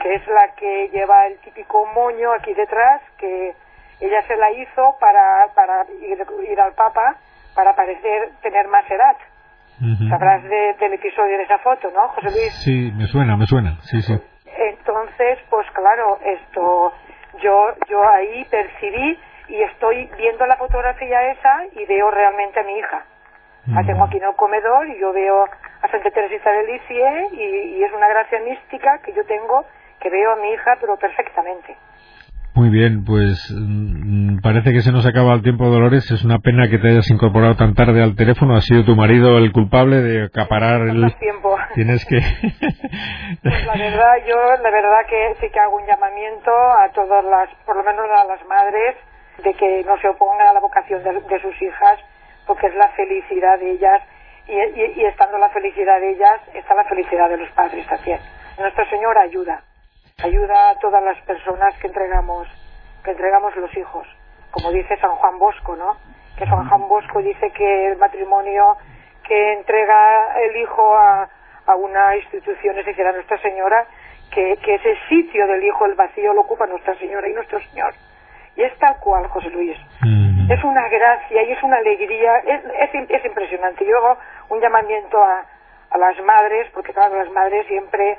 que 0.00 0.14
es 0.14 0.26
la 0.28 0.54
que 0.54 0.88
lleva 0.88 1.26
el 1.26 1.38
típico 1.38 1.86
moño 1.86 2.32
aquí 2.32 2.52
detrás, 2.54 3.02
que 3.18 3.54
ella 4.00 4.22
se 4.26 4.36
la 4.36 4.50
hizo 4.50 4.96
para, 4.98 5.48
para 5.54 5.86
ir, 6.00 6.60
al 6.60 6.74
Papa 6.74 7.16
para 7.54 7.74
parecer 7.76 8.30
tener 8.42 8.66
más 8.68 8.90
edad. 8.90 9.16
Sabrás 10.08 10.42
del 10.42 10.92
episodio 10.92 11.36
de 11.38 11.44
esa 11.44 11.58
foto, 11.58 11.90
¿no, 11.90 12.08
José 12.08 12.30
Luis? 12.30 12.54
Sí, 12.62 12.92
me 12.96 13.06
suena, 13.06 13.36
me 13.36 13.46
suena, 13.46 13.78
sí, 13.82 14.00
sí. 14.02 14.14
Entonces, 14.46 15.38
pues 15.50 15.66
claro, 15.72 16.18
esto, 16.24 16.92
yo, 17.42 17.74
yo 17.88 18.08
ahí 18.08 18.44
percibí 18.50 19.18
y 19.48 19.62
estoy 19.62 20.08
viendo 20.16 20.46
la 20.46 20.56
fotografía 20.56 21.32
esa 21.32 21.66
y 21.72 21.84
veo 21.86 22.10
realmente 22.10 22.60
a 22.60 22.62
mi 22.62 22.78
hija. 22.78 23.04
La 23.66 23.84
tengo 23.84 24.04
aquí 24.04 24.16
en 24.16 24.24
el 24.24 24.34
comedor 24.34 24.88
y 24.88 24.98
yo 24.98 25.12
veo 25.12 25.44
a 25.82 25.88
Santa 25.88 26.10
Teresita 26.10 26.50
de 26.52 26.66
Lisieux 26.66 27.32
y, 27.32 27.42
y 27.78 27.82
es 27.82 27.92
una 27.92 28.08
gracia 28.08 28.40
mística 28.40 29.00
que 29.04 29.12
yo 29.12 29.24
tengo 29.24 29.66
que 30.00 30.10
veo 30.10 30.32
a 30.32 30.36
mi 30.36 30.50
hija, 30.50 30.76
pero 30.80 30.96
perfectamente. 30.96 31.76
Muy 32.54 32.68
bien, 32.68 33.04
pues 33.06 33.50
mm, 33.50 34.40
parece 34.42 34.72
que 34.72 34.82
se 34.82 34.92
nos 34.92 35.06
acaba 35.06 35.32
el 35.32 35.42
tiempo, 35.42 35.64
Dolores. 35.70 36.10
Es 36.10 36.22
una 36.22 36.38
pena 36.38 36.68
que 36.68 36.76
te 36.76 36.88
hayas 36.88 37.08
incorporado 37.10 37.56
tan 37.56 37.74
tarde 37.74 38.02
al 38.02 38.14
teléfono. 38.14 38.56
Ha 38.56 38.60
sido 38.60 38.84
tu 38.84 38.94
marido 38.94 39.38
el 39.38 39.52
culpable 39.52 40.02
de 40.02 40.26
acaparar 40.26 40.82
el 40.82 41.14
tiempo. 41.18 41.56
Tienes 41.74 42.04
que. 42.04 42.20
pues 43.42 43.66
la 43.66 43.72
verdad, 43.72 44.16
yo 44.28 44.36
la 44.62 44.70
verdad 44.70 45.00
que 45.08 45.34
sí 45.40 45.50
que 45.50 45.60
hago 45.60 45.78
un 45.78 45.86
llamamiento 45.86 46.52
a 46.52 46.90
todas 46.92 47.24
las, 47.24 47.48
por 47.64 47.74
lo 47.74 47.84
menos 47.84 48.04
a 48.10 48.24
las 48.26 48.44
madres, 48.46 48.96
de 49.42 49.54
que 49.54 49.82
no 49.84 49.98
se 49.98 50.08
opongan 50.08 50.48
a 50.48 50.52
la 50.52 50.60
vocación 50.60 51.02
de, 51.02 51.40
sus 51.40 51.62
hijas, 51.62 51.98
porque 52.46 52.66
es 52.66 52.74
la 52.74 52.88
felicidad 52.90 53.58
de 53.60 53.70
ellas 53.70 54.02
y, 54.46 55.04
estando 55.04 55.38
la 55.38 55.48
felicidad 55.50 56.00
de 56.00 56.10
ellas 56.10 56.40
está 56.54 56.74
la 56.74 56.84
felicidad 56.84 57.28
de 57.28 57.36
los 57.38 57.50
padres 57.52 57.86
también. 57.86 58.20
Nuestra 58.58 58.88
Señora 58.90 59.22
ayuda 59.22 59.62
ayuda 60.22 60.70
a 60.70 60.78
todas 60.78 61.02
las 61.02 61.20
personas 61.22 61.74
que 61.78 61.88
entregamos, 61.88 62.46
que 63.04 63.10
entregamos 63.10 63.54
los 63.56 63.76
hijos. 63.76 64.06
Como 64.50 64.70
dice 64.70 64.96
San 64.98 65.16
Juan 65.16 65.38
Bosco, 65.38 65.76
¿no? 65.76 65.96
Que 66.36 66.46
San 66.46 66.68
Juan 66.68 66.88
Bosco 66.88 67.20
dice 67.20 67.50
que 67.50 67.88
el 67.88 67.98
matrimonio 67.98 68.76
que 69.26 69.54
entrega 69.54 70.40
el 70.40 70.56
hijo 70.56 70.96
a, 70.96 71.28
a 71.66 71.74
una 71.76 72.16
institución, 72.16 72.78
es 72.78 72.86
decir, 72.86 73.06
a 73.06 73.12
Nuestra 73.12 73.38
Señora, 73.38 73.86
que, 74.30 74.56
que 74.58 74.74
ese 74.74 74.96
sitio 75.08 75.46
del 75.46 75.62
hijo, 75.64 75.86
el 75.86 75.94
vacío, 75.94 76.32
lo 76.32 76.42
ocupa 76.42 76.66
Nuestra 76.66 76.96
Señora 76.98 77.28
y 77.28 77.34
Nuestro 77.34 77.60
Señor. 77.60 77.94
Y 78.56 78.62
es 78.62 78.76
tal 78.78 78.98
cual, 78.98 79.26
José 79.28 79.50
Luis. 79.50 79.78
Es 80.48 80.64
una 80.64 80.88
gracia 80.88 81.42
y 81.42 81.52
es 81.52 81.62
una 81.62 81.76
alegría, 81.76 82.36
es, 82.38 82.60
es, 82.64 83.10
es 83.10 83.24
impresionante. 83.24 83.84
Yo 83.86 83.96
hago 83.98 84.18
un 84.50 84.60
llamamiento 84.60 85.22
a, 85.22 85.44
a 85.90 85.98
las 85.98 86.20
madres, 86.24 86.68
porque 86.74 86.92
claro, 86.92 87.16
las 87.16 87.30
madres 87.30 87.66
siempre 87.66 88.16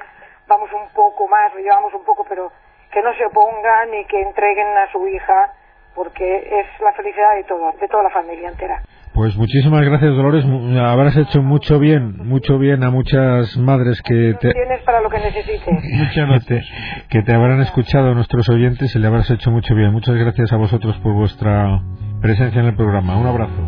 vamos 0.48 0.70
un 0.74 0.90
poco 0.94 1.28
más, 1.28 1.54
lo 1.54 1.60
llevamos 1.60 1.94
un 1.94 2.04
poco, 2.04 2.26
pero 2.28 2.52
que 2.92 3.02
no 3.02 3.14
se 3.16 3.26
opongan 3.26 3.94
y 3.94 4.06
que 4.06 4.22
entreguen 4.22 4.68
a 4.78 4.92
su 4.92 5.08
hija, 5.08 5.54
porque 5.96 6.38
es 6.38 6.82
la 6.82 6.94
felicidad 6.94 7.36
de 7.36 7.44
todo, 7.44 7.72
de 7.80 7.88
toda 7.88 8.04
la 8.04 8.10
familia 8.12 8.50
entera. 8.50 8.82
Pues 9.14 9.36
muchísimas 9.36 9.86
gracias, 9.86 10.16
Dolores. 10.16 10.44
Habrás 10.80 11.16
hecho 11.18 11.44
mucho 11.44 11.78
bien, 11.78 12.18
mucho 12.18 12.58
bien 12.58 12.84
a 12.84 12.90
muchas 12.90 13.56
madres 13.58 14.02
que 14.02 14.34
te... 14.40 14.52
Tienes 14.52 14.82
para 14.82 15.02
lo 15.02 15.10
que 15.10 15.20
necesites. 15.20 15.62
Muchas 15.94 16.46
que, 16.48 16.62
que 17.10 17.22
te 17.22 17.32
habrán 17.32 17.62
escuchado 17.62 18.16
nuestros 18.16 18.50
oyentes 18.50 18.96
y 18.96 19.00
le 19.00 19.06
habrás 19.06 19.30
hecho 19.30 19.52
mucho 19.52 19.76
bien. 19.76 19.92
Muchas 19.92 20.16
gracias 20.16 20.52
a 20.52 20.58
vosotros 20.58 20.98
por 21.04 21.14
vuestra 21.14 21.80
presencia 22.24 22.62
en 22.62 22.68
el 22.68 22.76
programa. 22.76 23.18
Un 23.18 23.28
abrazo. 23.28 23.62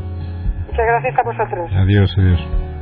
Muchas 0.67 0.85
gracias 0.87 1.19
a 1.19 1.23
vosotros. 1.23 1.71
Adiós, 1.75 2.15
adiós. 2.17 2.74